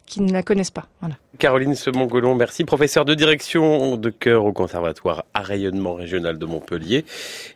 qui 0.08 0.22
ne 0.22 0.32
la 0.32 0.42
connaissent 0.42 0.70
pas. 0.70 0.86
Voilà. 1.00 1.16
Caroline 1.38 1.74
Semon-Golon, 1.74 2.34
merci. 2.34 2.64
Professeur 2.64 3.04
de 3.04 3.14
direction 3.14 3.96
de 3.96 4.10
chœur 4.10 4.44
au 4.44 4.52
Conservatoire 4.52 5.24
à 5.34 5.42
rayonnement 5.42 5.94
régional 5.94 6.38
de 6.38 6.46
Montpellier. 6.46 7.04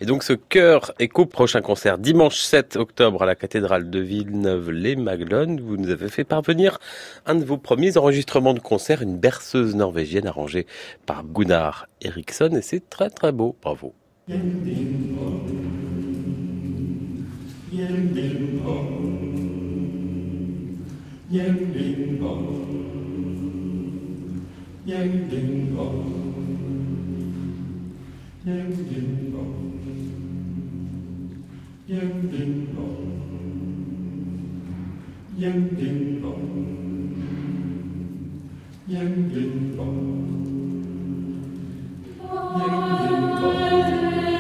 Et 0.01 0.07
donc 0.07 0.23
ce 0.23 0.35
chœur 0.35 0.93
écho 0.99 1.27
prochain 1.27 1.63
concert 1.63 1.99
dimanche 1.99 2.37
7 2.37 2.77
octobre 2.77 3.23
à 3.23 3.27
la 3.27 3.35
cathédrale 3.35 3.91
de 3.91 3.99
Villeneuve-les-Maglones. 3.99 5.61
Vous 5.61 5.77
nous 5.77 5.91
avez 5.91 6.09
fait 6.09 6.25
parvenir 6.25 6.79
un 7.27 7.35
de 7.35 7.45
vos 7.45 7.59
premiers 7.59 7.97
enregistrements 7.97 8.55
de 8.55 8.61
concert, 8.61 9.03
une 9.03 9.19
berceuse 9.19 9.75
norvégienne 9.75 10.27
arrangée 10.27 10.67
par 11.07 11.25
Gunnar 11.25 11.87
Eriksson. 12.03 12.51
Et 12.57 12.63
c'est 12.63 12.89
très 12.89 13.11
très 13.11 13.33
beau. 13.33 13.57
Bravo. 13.63 13.95
Yang 21.33 21.73
ding 21.73 22.21
dong. 22.21 22.45
Yang 24.85 25.33
ding 25.33 25.73
dong. 25.73 25.97
Yang 28.45 28.69
ding 28.85 29.33
dong. 29.33 29.57
Yang 31.89 32.13
ding 32.29 32.77
dong. 32.77 33.01
Yang 35.41 35.73
ding 35.73 36.21
dong. 36.21 36.21
Yang 36.21 36.21
ding 36.21 36.21
dong. 36.21 36.45
Yang 38.85 39.33
ding 39.33 39.73
dong. 39.73 39.97
Yang 42.61 43.73
ding 43.81 44.37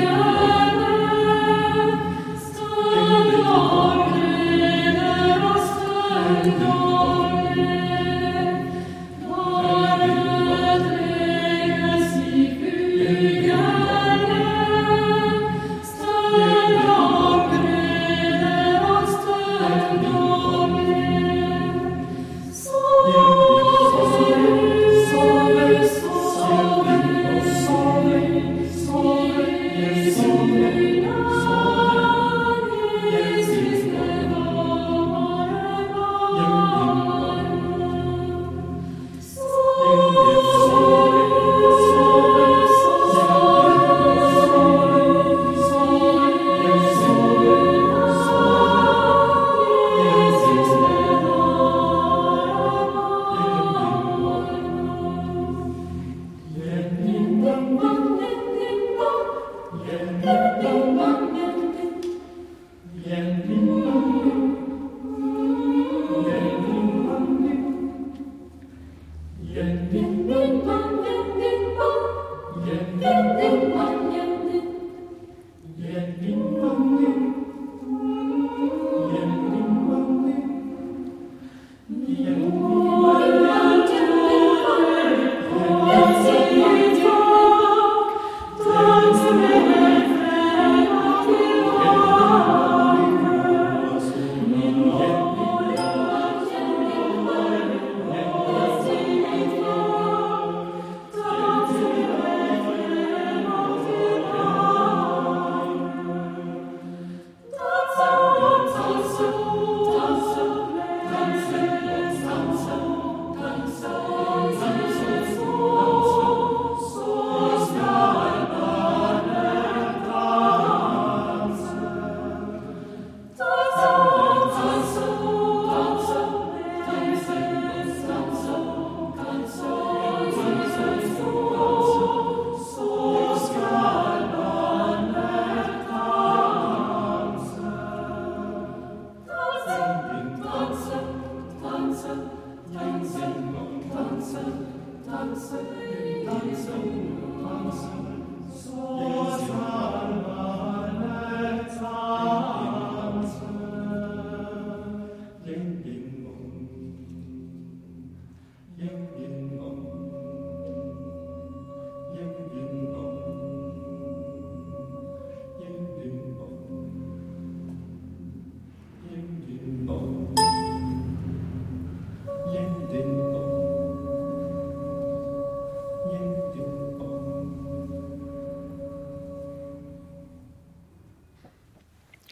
dong. 0.00 0.47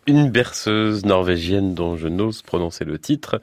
Une 0.09 0.31
berceuse 0.31 1.05
norvégienne 1.05 1.75
dont 1.75 1.97
je 1.97 2.07
n'ose 2.07 2.43
prononcer 2.43 2.85
le 2.85 2.97
titre, 2.97 3.41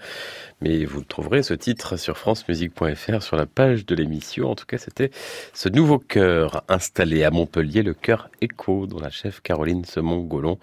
mais 0.61 0.85
vous 0.85 1.03
trouverez 1.03 1.43
ce 1.43 1.53
titre 1.53 1.97
sur 1.97 2.17
francemusique.fr 2.17 3.21
sur 3.21 3.35
la 3.35 3.45
page 3.45 3.85
de 3.85 3.93
l'émission. 3.95 4.51
En 4.51 4.55
tout 4.55 4.65
cas, 4.65 4.77
c'était 4.77 5.11
ce 5.53 5.67
nouveau 5.67 5.99
chœur 5.99 6.63
installé 6.69 7.25
à 7.25 7.31
Montpellier, 7.31 7.83
le 7.83 7.93
chœur 7.93 8.29
Echo, 8.39 8.87
dont 8.87 9.01
la 9.01 9.09
chef 9.09 9.41
Caroline 9.41 9.83
Semon-Golon 9.83 10.57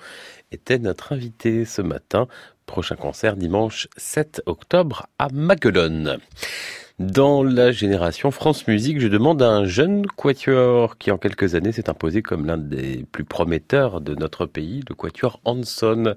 était 0.53 0.79
notre 0.79 1.13
invitée 1.13 1.67
ce 1.67 1.83
matin. 1.83 2.29
Prochain 2.65 2.97
concert 2.97 3.37
dimanche 3.37 3.87
7 3.99 4.43
octobre 4.47 5.07
à 5.19 5.29
Maguelone. 5.31 6.17
Dans 7.01 7.43
la 7.43 7.73
génération 7.73 8.31
France 8.31 8.69
Musique, 8.69 9.01
je 9.01 9.09
demande 9.09 9.41
à 9.41 9.49
un 9.49 9.65
jeune 9.65 10.07
quatuor 10.07 10.99
qui 10.99 11.11
en 11.11 11.17
quelques 11.17 11.55
années 11.55 11.73
s'est 11.73 11.89
imposé 11.89 12.21
comme 12.21 12.45
l'un 12.45 12.59
des 12.59 13.07
plus 13.11 13.25
prometteurs 13.25 14.03
de 14.03 14.15
notre 14.15 14.45
pays, 14.45 14.83
le 14.87 14.95
quatuor 14.95 15.41
Hanson. 15.47 16.15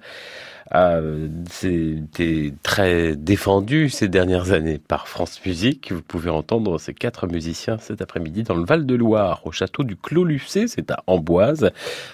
Euh, 0.74 1.28
c'était 1.50 2.54
très 2.64 3.16
défendu 3.16 3.90
ces 3.90 4.08
dernières 4.08 4.52
années 4.52 4.80
par 4.80 5.08
France 5.08 5.40
Musique. 5.46 5.92
Vous 5.92 6.02
pouvez 6.02 6.30
entendre 6.30 6.80
ces 6.80 6.94
quatre 6.94 7.28
musiciens 7.28 7.78
cet 7.78 8.02
après-midi 8.02 8.44
dans 8.44 8.56
le 8.56 8.66
Val-de-Loire, 8.66 9.42
au 9.46 9.52
château 9.52 9.84
du 9.84 9.96
Clos 9.96 10.24
Lucé, 10.24 10.68
c'est 10.68 10.90
à 10.92 11.04
Amboise, 11.08 11.72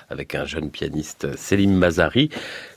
avec 0.10 0.36
un 0.36 0.46
jeune 0.46 0.72
pianiste, 0.72 1.36
Céline 1.38 1.76
Mazari. 1.76 2.30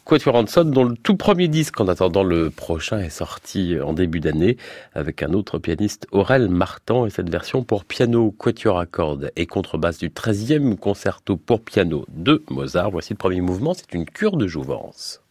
Quatuor 0.04 0.34
Hanson, 0.34 0.64
dont 0.64 0.84
le 0.84 0.96
tout 0.96 1.16
premier 1.16 1.46
disque, 1.46 1.80
en 1.80 1.86
attendant 1.86 2.24
le 2.24 2.50
prochain, 2.50 2.98
est 2.98 3.08
sorti 3.08 3.78
en 3.80 3.92
début 3.92 4.18
d'année, 4.18 4.56
avec 4.94 5.22
un 5.22 5.32
autre 5.32 5.58
pianiste, 5.58 6.08
Aurel 6.10 6.48
Martan, 6.48 7.06
et 7.06 7.10
cette 7.10 7.30
version 7.30 7.62
pour 7.62 7.84
piano, 7.84 8.32
quatuor 8.32 8.78
à 8.80 8.86
cordes 8.86 9.30
et 9.36 9.46
contrebasse 9.46 9.98
du 9.98 10.08
13e 10.08 10.76
concerto 10.76 11.36
pour 11.36 11.62
piano 11.62 12.04
de 12.08 12.42
Mozart. 12.50 12.90
Voici 12.90 13.12
le 13.12 13.18
premier 13.18 13.40
mouvement, 13.40 13.74
c'est 13.74 13.94
une 13.94 14.04
cure 14.04 14.36
de 14.36 14.48
jouvence. 14.48 15.21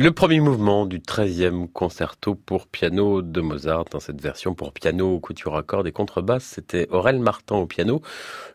Le 0.00 0.12
premier 0.12 0.38
mouvement 0.38 0.86
du 0.86 1.00
13e 1.00 1.66
concerto 1.66 2.36
pour 2.36 2.68
piano 2.68 3.20
de 3.20 3.40
Mozart, 3.40 3.86
dans 3.90 3.98
cette 3.98 4.20
version 4.20 4.54
pour 4.54 4.72
piano, 4.72 5.18
quatuor 5.18 5.56
à 5.56 5.64
cordes 5.64 5.88
et 5.88 5.92
contrebasse, 5.92 6.44
c'était 6.44 6.86
Aurel 6.90 7.18
Martin 7.18 7.56
au 7.56 7.66
piano, 7.66 8.00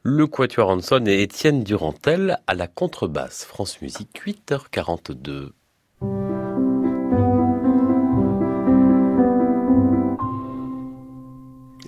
le 0.04 0.26
quatuor 0.26 0.70
Hanson 0.70 1.04
et 1.06 1.22
Étienne 1.22 1.66
Durantel 1.66 2.40
à 2.48 2.54
la 2.54 2.68
contrebasse. 2.68 3.44
France 3.44 3.82
Musique, 3.82 4.22
8h42. 4.26 5.50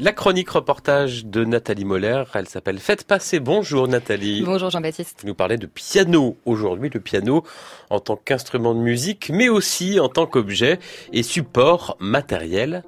La 0.05 0.13
chronique 0.13 0.51
reportage 0.51 1.25
de 1.25 1.43
Nathalie 1.43 1.83
Moller, 1.83 2.25
elle 2.35 2.47
s'appelle 2.47 2.77
Faites 2.77 3.07
passer. 3.07 3.39
Bonjour 3.39 3.87
Nathalie. 3.87 4.43
Bonjour 4.45 4.69
Jean-Baptiste. 4.69 5.21
Vous 5.23 5.27
nous 5.29 5.33
parlez 5.33 5.57
de 5.57 5.65
piano 5.65 6.37
aujourd'hui, 6.45 6.91
le 6.93 6.99
piano 6.99 7.43
en 7.89 7.99
tant 7.99 8.15
qu'instrument 8.15 8.75
de 8.75 8.81
musique, 8.81 9.31
mais 9.33 9.49
aussi 9.49 9.99
en 9.99 10.07
tant 10.07 10.27
qu'objet 10.27 10.77
et 11.11 11.23
support 11.23 11.97
matériel 11.99 12.83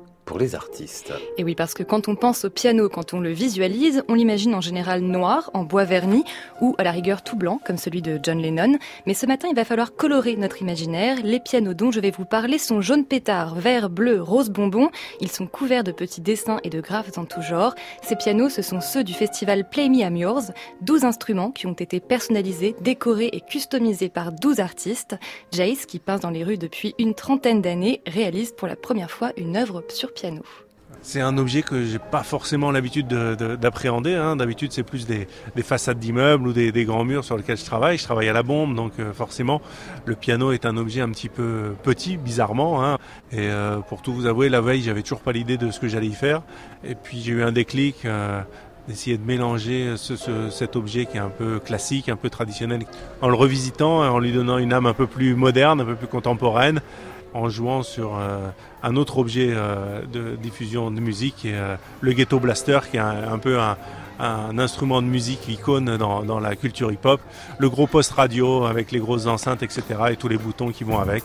Et 1.38 1.44
oui, 1.44 1.56
parce 1.56 1.74
que 1.74 1.84
quand 1.84 2.08
on 2.08 2.16
pense 2.16 2.46
au 2.46 2.50
piano, 2.50 2.90
quand 2.90 3.14
on 3.14 3.20
le 3.20 3.32
visualise, 3.32 4.04
on 4.08 4.14
l'imagine 4.14 4.54
en 4.54 4.62
général 4.62 5.02
noir, 5.02 5.50
en 5.54 5.64
bois 5.64 5.86
verni, 5.86 6.24
ou 6.62 6.76
à 6.78 6.84
la 6.84 6.92
rigueur 6.92 7.24
tout 7.24 7.38
blanc, 7.38 7.60
comme 7.66 7.78
celui 7.78 8.02
de 8.02 8.20
John 8.22 8.40
Lennon. 8.40 8.78
Mais 9.06 9.14
ce 9.14 9.26
matin, 9.26 9.48
il 9.50 9.56
va 9.56 9.64
falloir 9.64 9.96
colorer 9.96 10.36
notre 10.36 10.62
imaginaire. 10.62 11.18
Les 11.24 11.40
pianos 11.40 11.74
dont 11.74 11.92
je 11.92 12.02
vais 12.02 12.12
vous 12.12 12.26
parler 12.26 12.58
sont 12.58 12.82
jaune 12.82 13.06
pétard, 13.06 13.56
vert, 13.56 13.90
bleu, 13.90 14.22
rose 14.22 14.50
bonbon. 14.50 14.90
Ils 15.22 15.32
sont 15.32 15.48
couverts 15.48 15.86
de 15.86 15.92
petits 15.94 16.22
dessins 16.22 16.60
et 16.64 16.70
de 16.70 16.82
graphes 16.82 17.18
en 17.18 17.26
tout 17.26 17.42
genre. 17.42 17.74
Ces 18.04 18.18
pianos, 18.18 18.50
ce 18.50 18.62
sont 18.62 18.82
ceux 18.82 19.04
du 19.04 19.14
festival 19.14 19.70
Play 19.70 19.88
Me 19.88 20.00
I'm 20.00 20.18
Yours. 20.18 20.52
12 20.82 21.06
instruments 21.06 21.52
qui 21.52 21.68
ont 21.68 21.74
été 21.74 22.00
personnalisés, 22.00 22.76
décorés 22.82 23.30
et 23.32 23.42
customisés 23.42 24.10
par 24.10 24.34
12 24.34 24.60
artistes. 24.60 25.16
Jace, 25.54 25.86
qui 25.86 26.00
passe 26.00 26.20
dans 26.20 26.32
les 26.32 26.44
rues 26.44 26.58
depuis 26.58 26.96
une 27.00 27.16
trentaine 27.16 27.62
d'années, 27.62 28.02
réalise 28.06 28.52
pour 28.52 28.68
la 28.68 28.76
première 28.76 29.12
fois 29.12 29.32
une 29.38 29.56
œuvre 29.56 29.84
sur 29.88 30.14
C'est 31.02 31.22
un 31.22 31.38
objet 31.38 31.62
que 31.62 31.86
j'ai 31.86 32.00
pas 32.00 32.24
forcément 32.24 32.72
l'habitude 32.72 33.08
d'appréhender. 33.08 34.16
Hein. 34.16 34.36
D'habitude, 34.36 34.72
c'est 34.72 34.84
plus 34.84 35.06
des, 35.06 35.28
des 35.56 35.64
façades 35.64 36.00
d'immeubles 36.00 36.48
ou 36.48 36.54
des, 36.54 36.86
grands 36.86 37.04
murs 37.04 37.24
sur 37.24 37.38
lesquels 37.38 37.58
je 37.58 37.66
travaille. 37.66 37.98
Je 37.98 38.04
travaille 38.04 38.30
à 38.30 38.34
la 38.34 38.44
bombe, 38.44 38.76
donc 38.76 38.94
euh, 39.00 39.14
forcément, 39.14 39.62
le 40.06 40.16
piano 40.16 40.52
est 40.52 40.66
un 40.66 40.78
objet 40.78 41.02
un 41.02 41.10
petit 41.10 41.30
peu 41.30 41.76
petit, 41.84 42.18
bizarrement. 42.18 42.84
Hein. 42.84 42.98
Et 43.32 43.48
euh, 43.48 43.78
pour 43.80 44.02
tout 44.02 44.14
vous 44.14 44.26
avouer, 44.26 44.50
la 44.50 44.62
veille, 44.62 44.82
j'avais 44.82 45.02
toujours 45.02 45.22
pas 45.22 45.32
l'idée 45.32 45.58
de 45.58 45.72
ce 45.72 45.80
que 45.80 45.88
j'allais 45.88 46.08
y 46.08 46.14
faire. 46.14 46.42
Et 46.84 46.96
puis 46.96 47.22
j'ai 47.22 47.34
eu 47.34 47.44
un 47.44 47.52
déclic. 47.52 48.06
Euh, 48.06 48.42
d'essayer 48.88 49.18
de 49.18 49.26
mélanger 49.26 49.96
ce, 49.98 50.16
ce, 50.16 50.50
cet 50.50 50.78
objet 50.78 51.06
qui 51.08 51.18
est 51.18 51.20
un 51.20 51.28
peu 51.28 51.60
classique, 51.60 52.08
un 52.08 52.16
peu 52.16 52.30
traditionnel, 52.30 52.86
en 53.22 53.28
le 53.28 53.36
revisitant, 53.36 54.00
en 54.00 54.18
lui 54.18 54.32
donnant 54.32 54.60
une 54.60 54.72
âme 54.72 54.86
un 54.86 54.94
peu 54.94 55.08
plus 55.08 55.36
moderne, 55.36 55.82
un 55.82 55.84
peu 55.86 55.96
plus 55.96 56.08
contemporaine, 56.08 56.80
en 57.34 57.50
jouant 57.50 57.84
sur 57.84 58.18
un 58.88 58.96
autre 58.96 59.18
objet 59.18 59.50
euh, 59.52 60.02
de 60.12 60.36
diffusion 60.38 60.92
de 60.92 61.02
musique, 61.02 61.44
euh, 61.46 61.76
le 62.02 62.14
Ghetto 62.14 62.40
Blaster, 62.40 62.80
qui 62.90 62.98
est 62.98 63.02
un, 63.02 63.38
peu 63.38 63.60
un, 63.60 63.78
instrument 64.58 65.02
de 65.02 65.08
musique 65.08 65.48
icône 65.50 65.98
dans 65.98 66.40
la 66.40 66.56
culture 66.56 66.92
hip-hop, 66.92 67.20
le 67.60 67.70
gros 67.70 67.88
poste 67.88 68.14
radio 68.14 68.66
avec 68.66 68.92
les 68.92 69.00
grosses 69.00 69.28
enceintes, 69.28 69.62
etc., 69.62 69.84
et 70.12 70.16
tous 70.16 70.30
les 70.30 70.38
boutons 70.38 70.72
qui 70.72 70.84
vont 70.84 71.00
avec. 71.00 71.24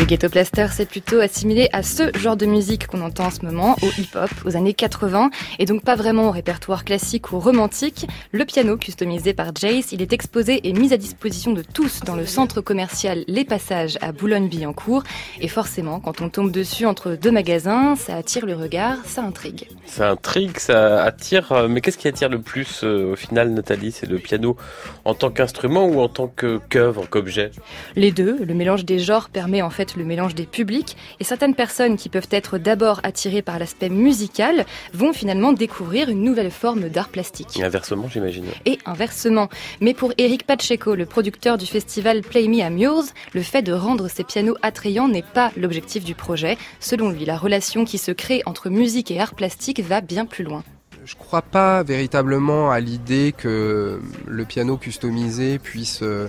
Le 0.00 0.06
ghetto 0.06 0.30
blaster, 0.30 0.68
c'est 0.72 0.88
plutôt 0.88 1.20
assimilé 1.20 1.68
à 1.74 1.82
ce 1.82 2.04
genre 2.16 2.34
de 2.34 2.46
musique 2.46 2.86
qu'on 2.86 3.02
entend 3.02 3.26
en 3.26 3.30
ce 3.30 3.44
moment, 3.44 3.76
au 3.82 3.88
hip-hop, 3.98 4.30
aux 4.46 4.56
années 4.56 4.72
80, 4.72 5.28
et 5.58 5.66
donc 5.66 5.84
pas 5.84 5.94
vraiment 5.94 6.28
au 6.28 6.30
répertoire 6.30 6.86
classique 6.86 7.32
ou 7.32 7.38
romantique. 7.38 8.06
Le 8.32 8.46
piano, 8.46 8.78
customisé 8.78 9.34
par 9.34 9.54
Jace, 9.54 9.92
il 9.92 10.00
est 10.00 10.14
exposé 10.14 10.66
et 10.66 10.72
mis 10.72 10.94
à 10.94 10.96
disposition 10.96 11.52
de 11.52 11.60
tous 11.60 12.00
dans 12.00 12.16
le 12.16 12.24
centre 12.24 12.62
commercial 12.62 13.24
Les 13.28 13.44
Passages 13.44 13.98
à 14.00 14.12
Boulogne-Billancourt. 14.12 15.02
Et 15.38 15.48
forcément, 15.48 16.00
quand 16.00 16.22
on 16.22 16.30
tombe 16.30 16.50
dessus 16.50 16.86
entre 16.86 17.10
deux 17.10 17.30
magasins, 17.30 17.94
ça 17.94 18.16
attire 18.16 18.46
le 18.46 18.54
regard, 18.54 18.96
ça 19.04 19.22
intrigue. 19.22 19.68
Ça 19.84 20.08
intrigue, 20.12 20.56
ça 20.56 21.02
attire, 21.02 21.52
euh, 21.52 21.68
mais 21.68 21.82
qu'est-ce 21.82 21.98
qui 21.98 22.08
attire 22.08 22.30
le 22.30 22.40
plus 22.40 22.84
euh, 22.84 23.12
au 23.12 23.16
final, 23.16 23.50
Nathalie? 23.50 23.92
C'est 23.92 24.08
le 24.08 24.18
piano 24.18 24.56
en 25.04 25.12
tant 25.12 25.28
qu'instrument 25.28 25.84
ou 25.84 26.00
en 26.00 26.08
tant 26.08 26.26
qu'œuvre, 26.26 27.06
qu'objet? 27.06 27.50
Les 27.96 28.12
deux, 28.12 28.42
le 28.42 28.54
mélange 28.54 28.86
des 28.86 28.98
genres 28.98 29.28
permet 29.28 29.60
en 29.60 29.68
fait 29.68 29.89
le 29.96 30.04
mélange 30.04 30.34
des 30.34 30.46
publics 30.46 30.96
et 31.18 31.24
certaines 31.24 31.54
personnes 31.54 31.96
qui 31.96 32.08
peuvent 32.08 32.28
être 32.30 32.58
d'abord 32.58 33.00
attirées 33.02 33.42
par 33.42 33.58
l'aspect 33.58 33.88
musical 33.88 34.66
vont 34.92 35.12
finalement 35.12 35.52
découvrir 35.52 36.08
une 36.08 36.22
nouvelle 36.22 36.50
forme 36.50 36.88
d'art 36.88 37.08
plastique. 37.08 37.58
Et 37.58 37.64
inversement, 37.64 38.08
j'imagine. 38.08 38.46
Et 38.66 38.78
inversement. 38.86 39.48
Mais 39.80 39.94
pour 39.94 40.12
Eric 40.18 40.46
Pacheco, 40.46 40.94
le 40.94 41.06
producteur 41.06 41.58
du 41.58 41.66
festival 41.66 42.22
Play 42.22 42.48
Me 42.48 42.58
I'm 42.58 42.78
Yours, 42.78 43.12
le 43.32 43.42
fait 43.42 43.62
de 43.62 43.72
rendre 43.72 44.08
ces 44.08 44.24
pianos 44.24 44.56
attrayants 44.62 45.08
n'est 45.08 45.22
pas 45.22 45.52
l'objectif 45.56 46.04
du 46.04 46.14
projet. 46.14 46.56
Selon 46.80 47.10
lui, 47.10 47.24
la 47.24 47.36
relation 47.36 47.84
qui 47.84 47.98
se 47.98 48.12
crée 48.12 48.42
entre 48.46 48.70
musique 48.70 49.10
et 49.10 49.20
art 49.20 49.34
plastique 49.34 49.80
va 49.80 50.00
bien 50.00 50.26
plus 50.26 50.44
loin. 50.44 50.62
Je 51.04 51.14
crois 51.16 51.42
pas 51.42 51.82
véritablement 51.82 52.70
à 52.70 52.78
l'idée 52.78 53.34
que 53.36 54.00
le 54.26 54.44
piano 54.44 54.76
customisé 54.76 55.58
puisse 55.58 56.02
euh, 56.02 56.28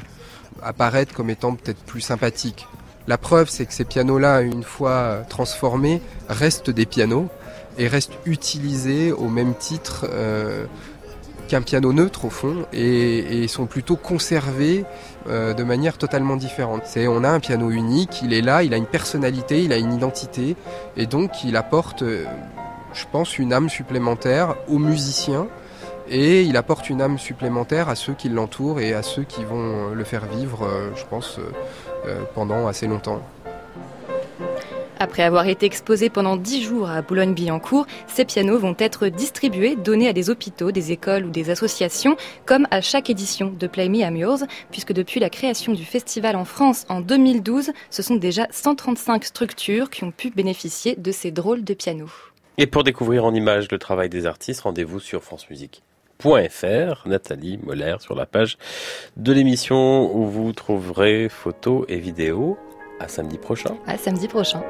apparaître 0.63 1.13
comme 1.13 1.29
étant 1.29 1.55
peut-être 1.55 1.83
plus 1.83 2.01
sympathique. 2.01 2.67
La 3.07 3.17
preuve, 3.17 3.49
c'est 3.49 3.65
que 3.65 3.73
ces 3.73 3.85
pianos-là, 3.85 4.41
une 4.41 4.63
fois 4.63 5.23
transformés, 5.29 6.01
restent 6.29 6.69
des 6.69 6.85
pianos 6.85 7.27
et 7.77 7.87
restent 7.87 8.17
utilisés 8.25 9.11
au 9.11 9.27
même 9.27 9.55
titre 9.55 10.07
euh, 10.11 10.65
qu'un 11.47 11.61
piano 11.61 11.91
neutre 11.93 12.25
au 12.25 12.29
fond 12.29 12.65
et, 12.71 13.47
sont 13.47 13.65
plutôt 13.65 13.95
conservés 13.95 14.85
euh, 15.27 15.53
de 15.53 15.63
manière 15.63 15.97
totalement 15.97 16.37
différente. 16.37 16.83
C'est 16.85 17.07
on 17.07 17.23
a 17.23 17.29
un 17.29 17.39
piano 17.39 17.71
unique, 17.71 18.21
il 18.23 18.33
est 18.33 18.41
là, 18.41 18.63
il 18.63 18.73
a 18.73 18.77
une 18.77 18.85
personnalité, 18.85 19.63
il 19.63 19.73
a 19.73 19.77
une 19.77 19.93
identité 19.93 20.55
et 20.95 21.07
donc 21.07 21.43
il 21.43 21.57
apporte, 21.57 22.03
euh, 22.03 22.23
je 22.93 23.05
pense, 23.11 23.37
une 23.37 23.51
âme 23.51 23.67
supplémentaire 23.67 24.55
aux 24.69 24.79
musiciens 24.79 25.47
et 26.11 26.43
il 26.43 26.57
apporte 26.57 26.89
une 26.89 27.01
âme 27.01 27.17
supplémentaire 27.17 27.89
à 27.89 27.95
ceux 27.95 28.13
qui 28.13 28.29
l'entourent 28.29 28.79
et 28.79 28.93
à 28.93 29.01
ceux 29.01 29.23
qui 29.23 29.43
vont 29.43 29.89
le 29.89 30.03
faire 30.03 30.25
vivre, 30.25 30.69
je 30.95 31.03
pense, 31.05 31.39
pendant 32.35 32.67
assez 32.67 32.85
longtemps. 32.85 33.21
Après 34.99 35.23
avoir 35.23 35.47
été 35.47 35.65
exposés 35.65 36.11
pendant 36.11 36.35
10 36.35 36.61
jours 36.61 36.87
à 36.87 37.01
Boulogne-Billancourt, 37.01 37.87
ces 38.05 38.23
pianos 38.23 38.59
vont 38.59 38.75
être 38.77 39.07
distribués, 39.07 39.75
donnés 39.75 40.07
à 40.07 40.13
des 40.13 40.29
hôpitaux, 40.29 40.71
des 40.71 40.91
écoles 40.91 41.25
ou 41.25 41.31
des 41.31 41.49
associations, 41.49 42.17
comme 42.45 42.67
à 42.69 42.81
chaque 42.81 43.09
édition 43.09 43.51
de 43.57 43.65
Play 43.65 43.89
Me 43.89 44.01
I'm 44.01 44.15
Yours, 44.15 44.43
puisque 44.69 44.93
depuis 44.93 45.19
la 45.19 45.31
création 45.31 45.73
du 45.73 45.85
festival 45.85 46.35
en 46.35 46.45
France 46.45 46.85
en 46.87 47.01
2012, 47.01 47.71
ce 47.89 48.03
sont 48.03 48.13
déjà 48.13 48.45
135 48.51 49.23
structures 49.23 49.89
qui 49.89 50.03
ont 50.03 50.11
pu 50.11 50.29
bénéficier 50.29 50.95
de 50.95 51.11
ces 51.11 51.31
drôles 51.31 51.63
de 51.63 51.73
pianos. 51.73 52.11
Et 52.59 52.67
pour 52.67 52.83
découvrir 52.83 53.25
en 53.25 53.33
images 53.33 53.71
le 53.71 53.79
travail 53.79 54.09
des 54.09 54.27
artistes, 54.27 54.61
rendez-vous 54.61 54.99
sur 54.99 55.23
France 55.23 55.49
Musique. 55.49 55.81
Nathalie 57.05 57.59
Moller 57.63 57.95
sur 57.99 58.15
la 58.15 58.25
page 58.25 58.57
de 59.17 59.33
l'émission 59.33 60.15
où 60.15 60.25
vous 60.25 60.51
trouverez 60.53 61.29
photos 61.29 61.85
et 61.87 61.99
vidéos. 61.99 62.57
À 62.99 63.07
samedi 63.07 63.39
prochain. 63.39 63.75
À 63.87 63.97
samedi 63.97 64.27
prochain. 64.27 64.61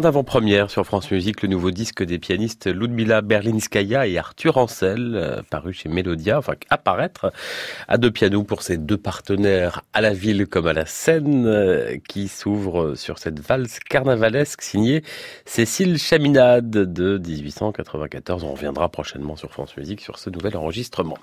En 0.00 0.04
avant-première 0.04 0.70
sur 0.70 0.86
France 0.86 1.10
Musique, 1.10 1.42
le 1.42 1.48
nouveau 1.48 1.70
disque 1.70 2.02
des 2.02 2.18
pianistes 2.18 2.72
Ludmila 2.72 3.20
Berlinskaya 3.20 4.06
et 4.06 4.16
Arthur 4.16 4.56
Ancel, 4.56 5.12
euh, 5.14 5.42
paru 5.50 5.74
chez 5.74 5.90
Melodia, 5.90 6.38
enfin 6.38 6.54
apparaître 6.70 7.30
à 7.86 7.98
deux 7.98 8.10
pianos 8.10 8.42
pour 8.42 8.62
ces 8.62 8.78
deux 8.78 8.96
partenaires 8.96 9.82
à 9.92 10.00
la 10.00 10.14
ville 10.14 10.46
comme 10.46 10.68
à 10.68 10.72
la 10.72 10.86
scène, 10.86 11.44
euh, 11.44 11.98
qui 12.08 12.28
s'ouvrent 12.28 12.94
sur 12.94 13.18
cette 13.18 13.40
valse 13.40 13.78
carnavalesque 13.78 14.62
signée 14.62 15.02
Cécile 15.44 15.98
Chaminade 15.98 16.70
de 16.70 17.18
1894. 17.18 18.42
On 18.44 18.52
reviendra 18.52 18.88
prochainement 18.88 19.36
sur 19.36 19.50
France 19.50 19.76
Musique 19.76 20.00
sur 20.00 20.18
ce 20.18 20.30
nouvel 20.30 20.56
enregistrement. 20.56 21.18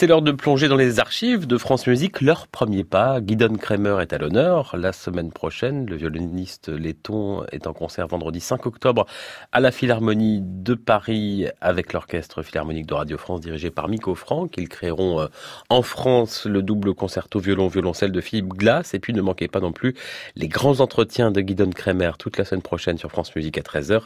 C'est 0.00 0.06
l'heure 0.06 0.22
de 0.22 0.32
plonger 0.32 0.68
dans 0.68 0.78
les 0.78 0.98
archives 0.98 1.46
de 1.46 1.58
France 1.58 1.86
Musique. 1.86 2.22
Leur 2.22 2.46
premier 2.46 2.84
pas, 2.84 3.20
Guidon 3.20 3.54
Kremer 3.56 4.00
est 4.00 4.14
à 4.14 4.16
l'honneur. 4.16 4.74
La 4.74 4.94
semaine 4.94 5.30
prochaine, 5.30 5.84
le 5.84 5.94
violoniste 5.94 6.70
letton 6.70 7.44
est 7.52 7.66
en 7.66 7.74
concert 7.74 8.06
vendredi 8.06 8.40
5 8.40 8.64
octobre 8.64 9.04
à 9.52 9.60
la 9.60 9.70
Philharmonie 9.70 10.40
de 10.42 10.72
Paris 10.72 11.48
avec 11.60 11.92
l'Orchestre 11.92 12.42
Philharmonique 12.42 12.86
de 12.86 12.94
Radio 12.94 13.18
France 13.18 13.42
dirigé 13.42 13.70
par 13.70 13.88
Miko 13.88 14.14
Franck. 14.14 14.54
Ils 14.56 14.70
créeront 14.70 15.20
euh, 15.20 15.26
en 15.68 15.82
France 15.82 16.46
le 16.46 16.62
double 16.62 16.94
concerto 16.94 17.38
violon-violoncelle 17.38 18.10
de 18.10 18.22
Philippe 18.22 18.54
Glass. 18.54 18.94
Et 18.94 19.00
puis 19.00 19.12
ne 19.12 19.20
manquez 19.20 19.48
pas 19.48 19.60
non 19.60 19.72
plus 19.72 19.94
les 20.34 20.48
grands 20.48 20.80
entretiens 20.80 21.30
de 21.30 21.42
Guidon 21.42 21.68
Kremer 21.68 22.12
toute 22.18 22.38
la 22.38 22.46
semaine 22.46 22.62
prochaine 22.62 22.96
sur 22.96 23.10
France 23.10 23.36
Musique 23.36 23.58
à 23.58 23.60
13h 23.60 24.04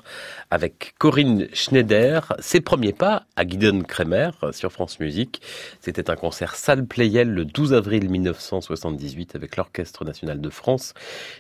avec 0.51 0.97
Corinne 0.99 1.47
Schneider. 1.53 2.33
Ses 2.41 2.61
premiers 2.61 2.93
pas 2.93 3.27
à 3.37 3.45
Guidon 3.45 3.83
Kremer 3.87 4.31
sur 4.51 4.73
France 4.73 4.99
Musique. 4.99 5.41
C'était 5.85 6.09
un 6.09 6.17
concert 6.17 6.55
salle 6.55 6.87
Playel 6.87 7.29
le 7.29 7.45
12 7.45 7.75
avril 7.75 8.09
1978 8.09 9.37
avec 9.37 9.59
l'Orchestre 9.59 10.07
national 10.07 10.41
de 10.41 10.49
France, 10.49 10.95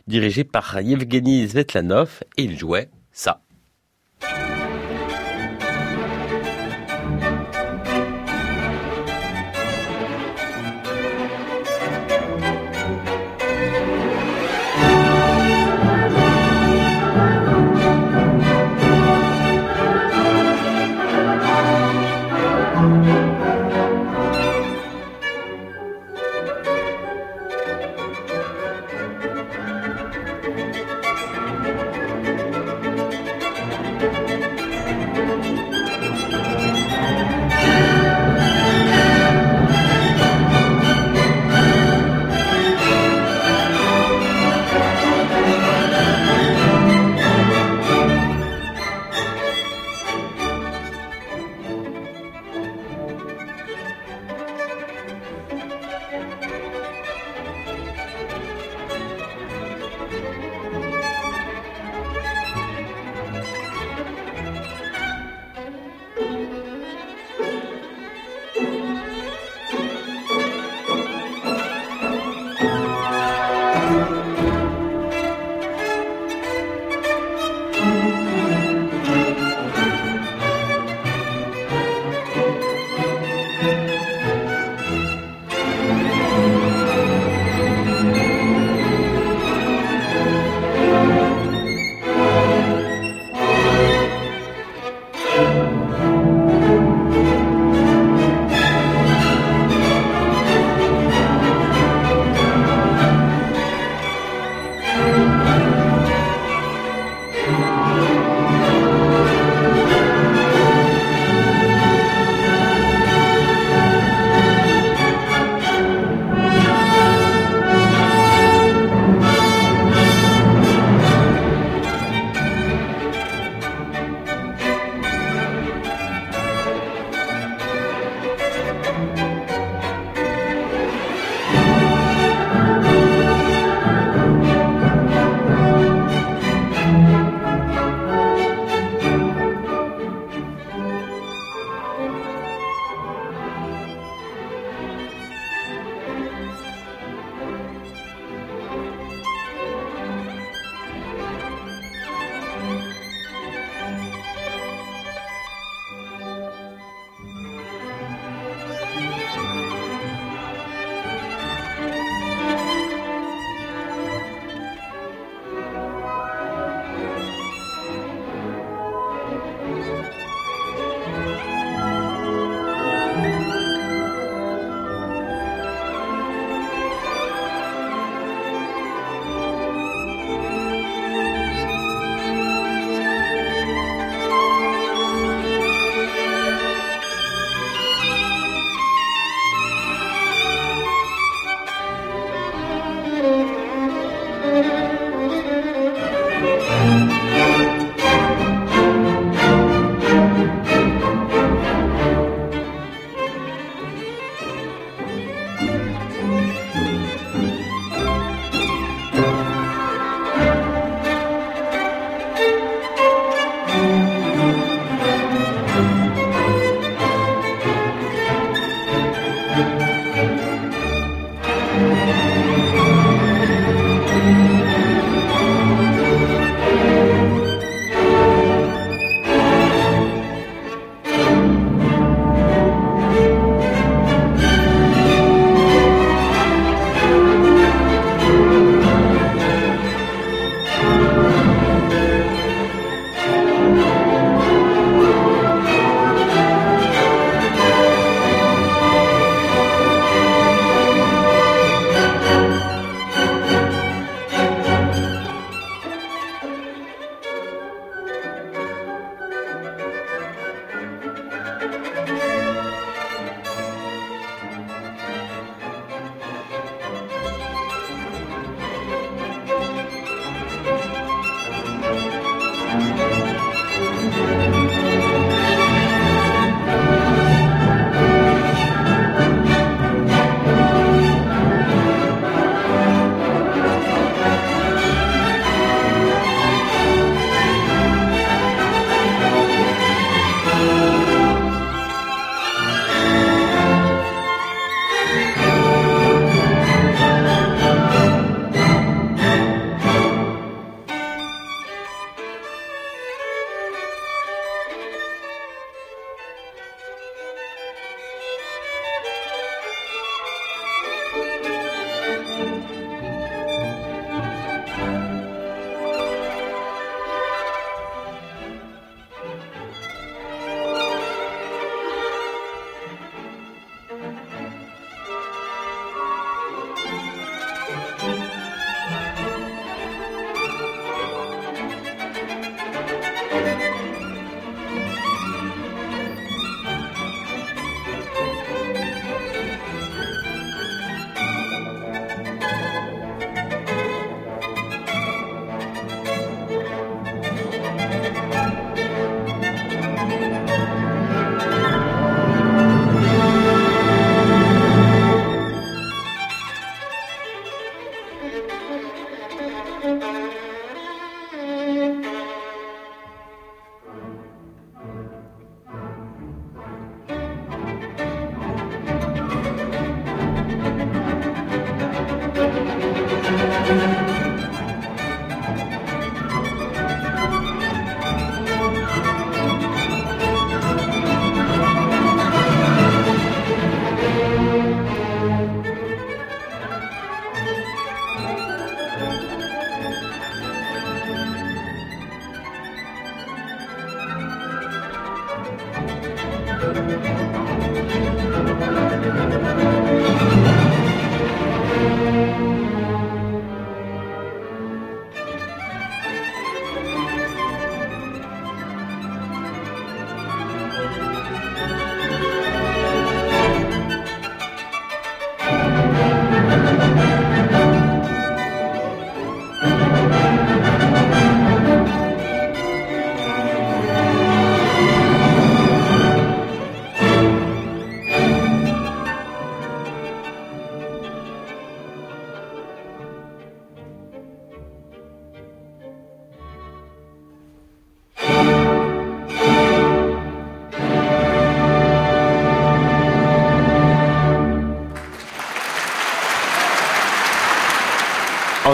dirigé 0.06 0.44
par 0.44 0.82
Yevgeny 0.82 1.48
Svetlanov, 1.48 2.22
et 2.36 2.42
il 2.42 2.58
jouait 2.58 2.90
ça. 3.10 3.40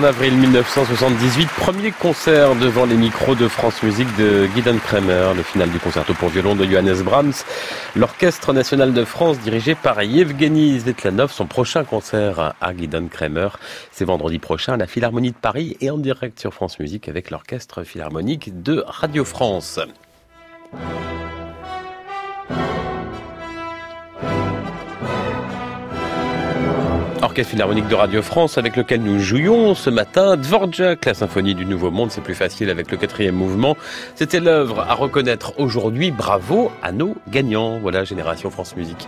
En 0.00 0.04
avril 0.04 0.34
1978, 0.34 1.46
premier 1.58 1.90
concert 1.90 2.54
devant 2.54 2.86
les 2.86 2.94
micros 2.94 3.34
de 3.34 3.48
France 3.48 3.82
Musique 3.82 4.08
de 4.16 4.46
Gideon 4.54 4.78
Kramer, 4.78 5.34
le 5.36 5.42
final 5.42 5.68
du 5.68 5.78
concerto 5.78 6.14
pour 6.14 6.30
violon 6.30 6.56
de 6.56 6.64
Johannes 6.64 7.02
Brahms, 7.02 7.44
l'Orchestre 7.94 8.54
national 8.54 8.94
de 8.94 9.04
France 9.04 9.38
dirigé 9.40 9.74
par 9.74 10.02
Yevgeny 10.02 10.78
Zvetlanov, 10.78 11.30
son 11.30 11.44
prochain 11.44 11.84
concert 11.84 12.54
à 12.62 12.74
Gideon 12.74 13.08
Kramer, 13.08 13.50
c'est 13.92 14.06
vendredi 14.06 14.38
prochain 14.38 14.72
à 14.72 14.76
la 14.78 14.86
Philharmonie 14.86 15.32
de 15.32 15.36
Paris 15.36 15.76
et 15.82 15.90
en 15.90 15.98
direct 15.98 16.40
sur 16.40 16.54
France 16.54 16.78
Musique 16.78 17.06
avec 17.10 17.30
l'Orchestre 17.30 17.84
Philharmonique 17.84 18.62
de 18.62 18.82
Radio 18.86 19.26
France. 19.26 19.80
Orchestre 27.30 27.52
Philharmonique 27.52 27.86
de 27.86 27.94
Radio 27.94 28.22
France 28.22 28.58
avec 28.58 28.74
lequel 28.74 29.02
nous 29.02 29.20
jouions 29.20 29.76
ce 29.76 29.88
matin 29.88 30.36
Dvorak, 30.36 31.04
la 31.04 31.14
symphonie 31.14 31.54
du 31.54 31.64
Nouveau 31.64 31.92
Monde, 31.92 32.10
c'est 32.10 32.22
plus 32.22 32.34
facile 32.34 32.70
avec 32.70 32.90
le 32.90 32.96
quatrième 32.96 33.36
mouvement. 33.36 33.76
C'était 34.16 34.40
l'œuvre 34.40 34.80
à 34.80 34.94
reconnaître 34.94 35.52
aujourd'hui. 35.56 36.10
Bravo 36.10 36.72
à 36.82 36.90
nos 36.90 37.14
gagnants. 37.28 37.78
Voilà, 37.78 38.02
Génération 38.02 38.50
France 38.50 38.74
Musique. 38.74 39.06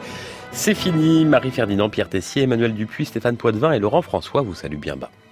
C'est 0.52 0.74
fini. 0.74 1.24
Marie-Ferdinand, 1.24 1.90
Pierre 1.90 2.08
Tessier, 2.08 2.42
Emmanuel 2.44 2.74
Dupuis, 2.74 3.06
Stéphane 3.06 3.36
Poitvin 3.36 3.72
et 3.72 3.80
Laurent 3.80 4.02
François 4.02 4.42
vous 4.42 4.54
saluent 4.54 4.76
bien 4.76 4.94
bas. 4.94 5.10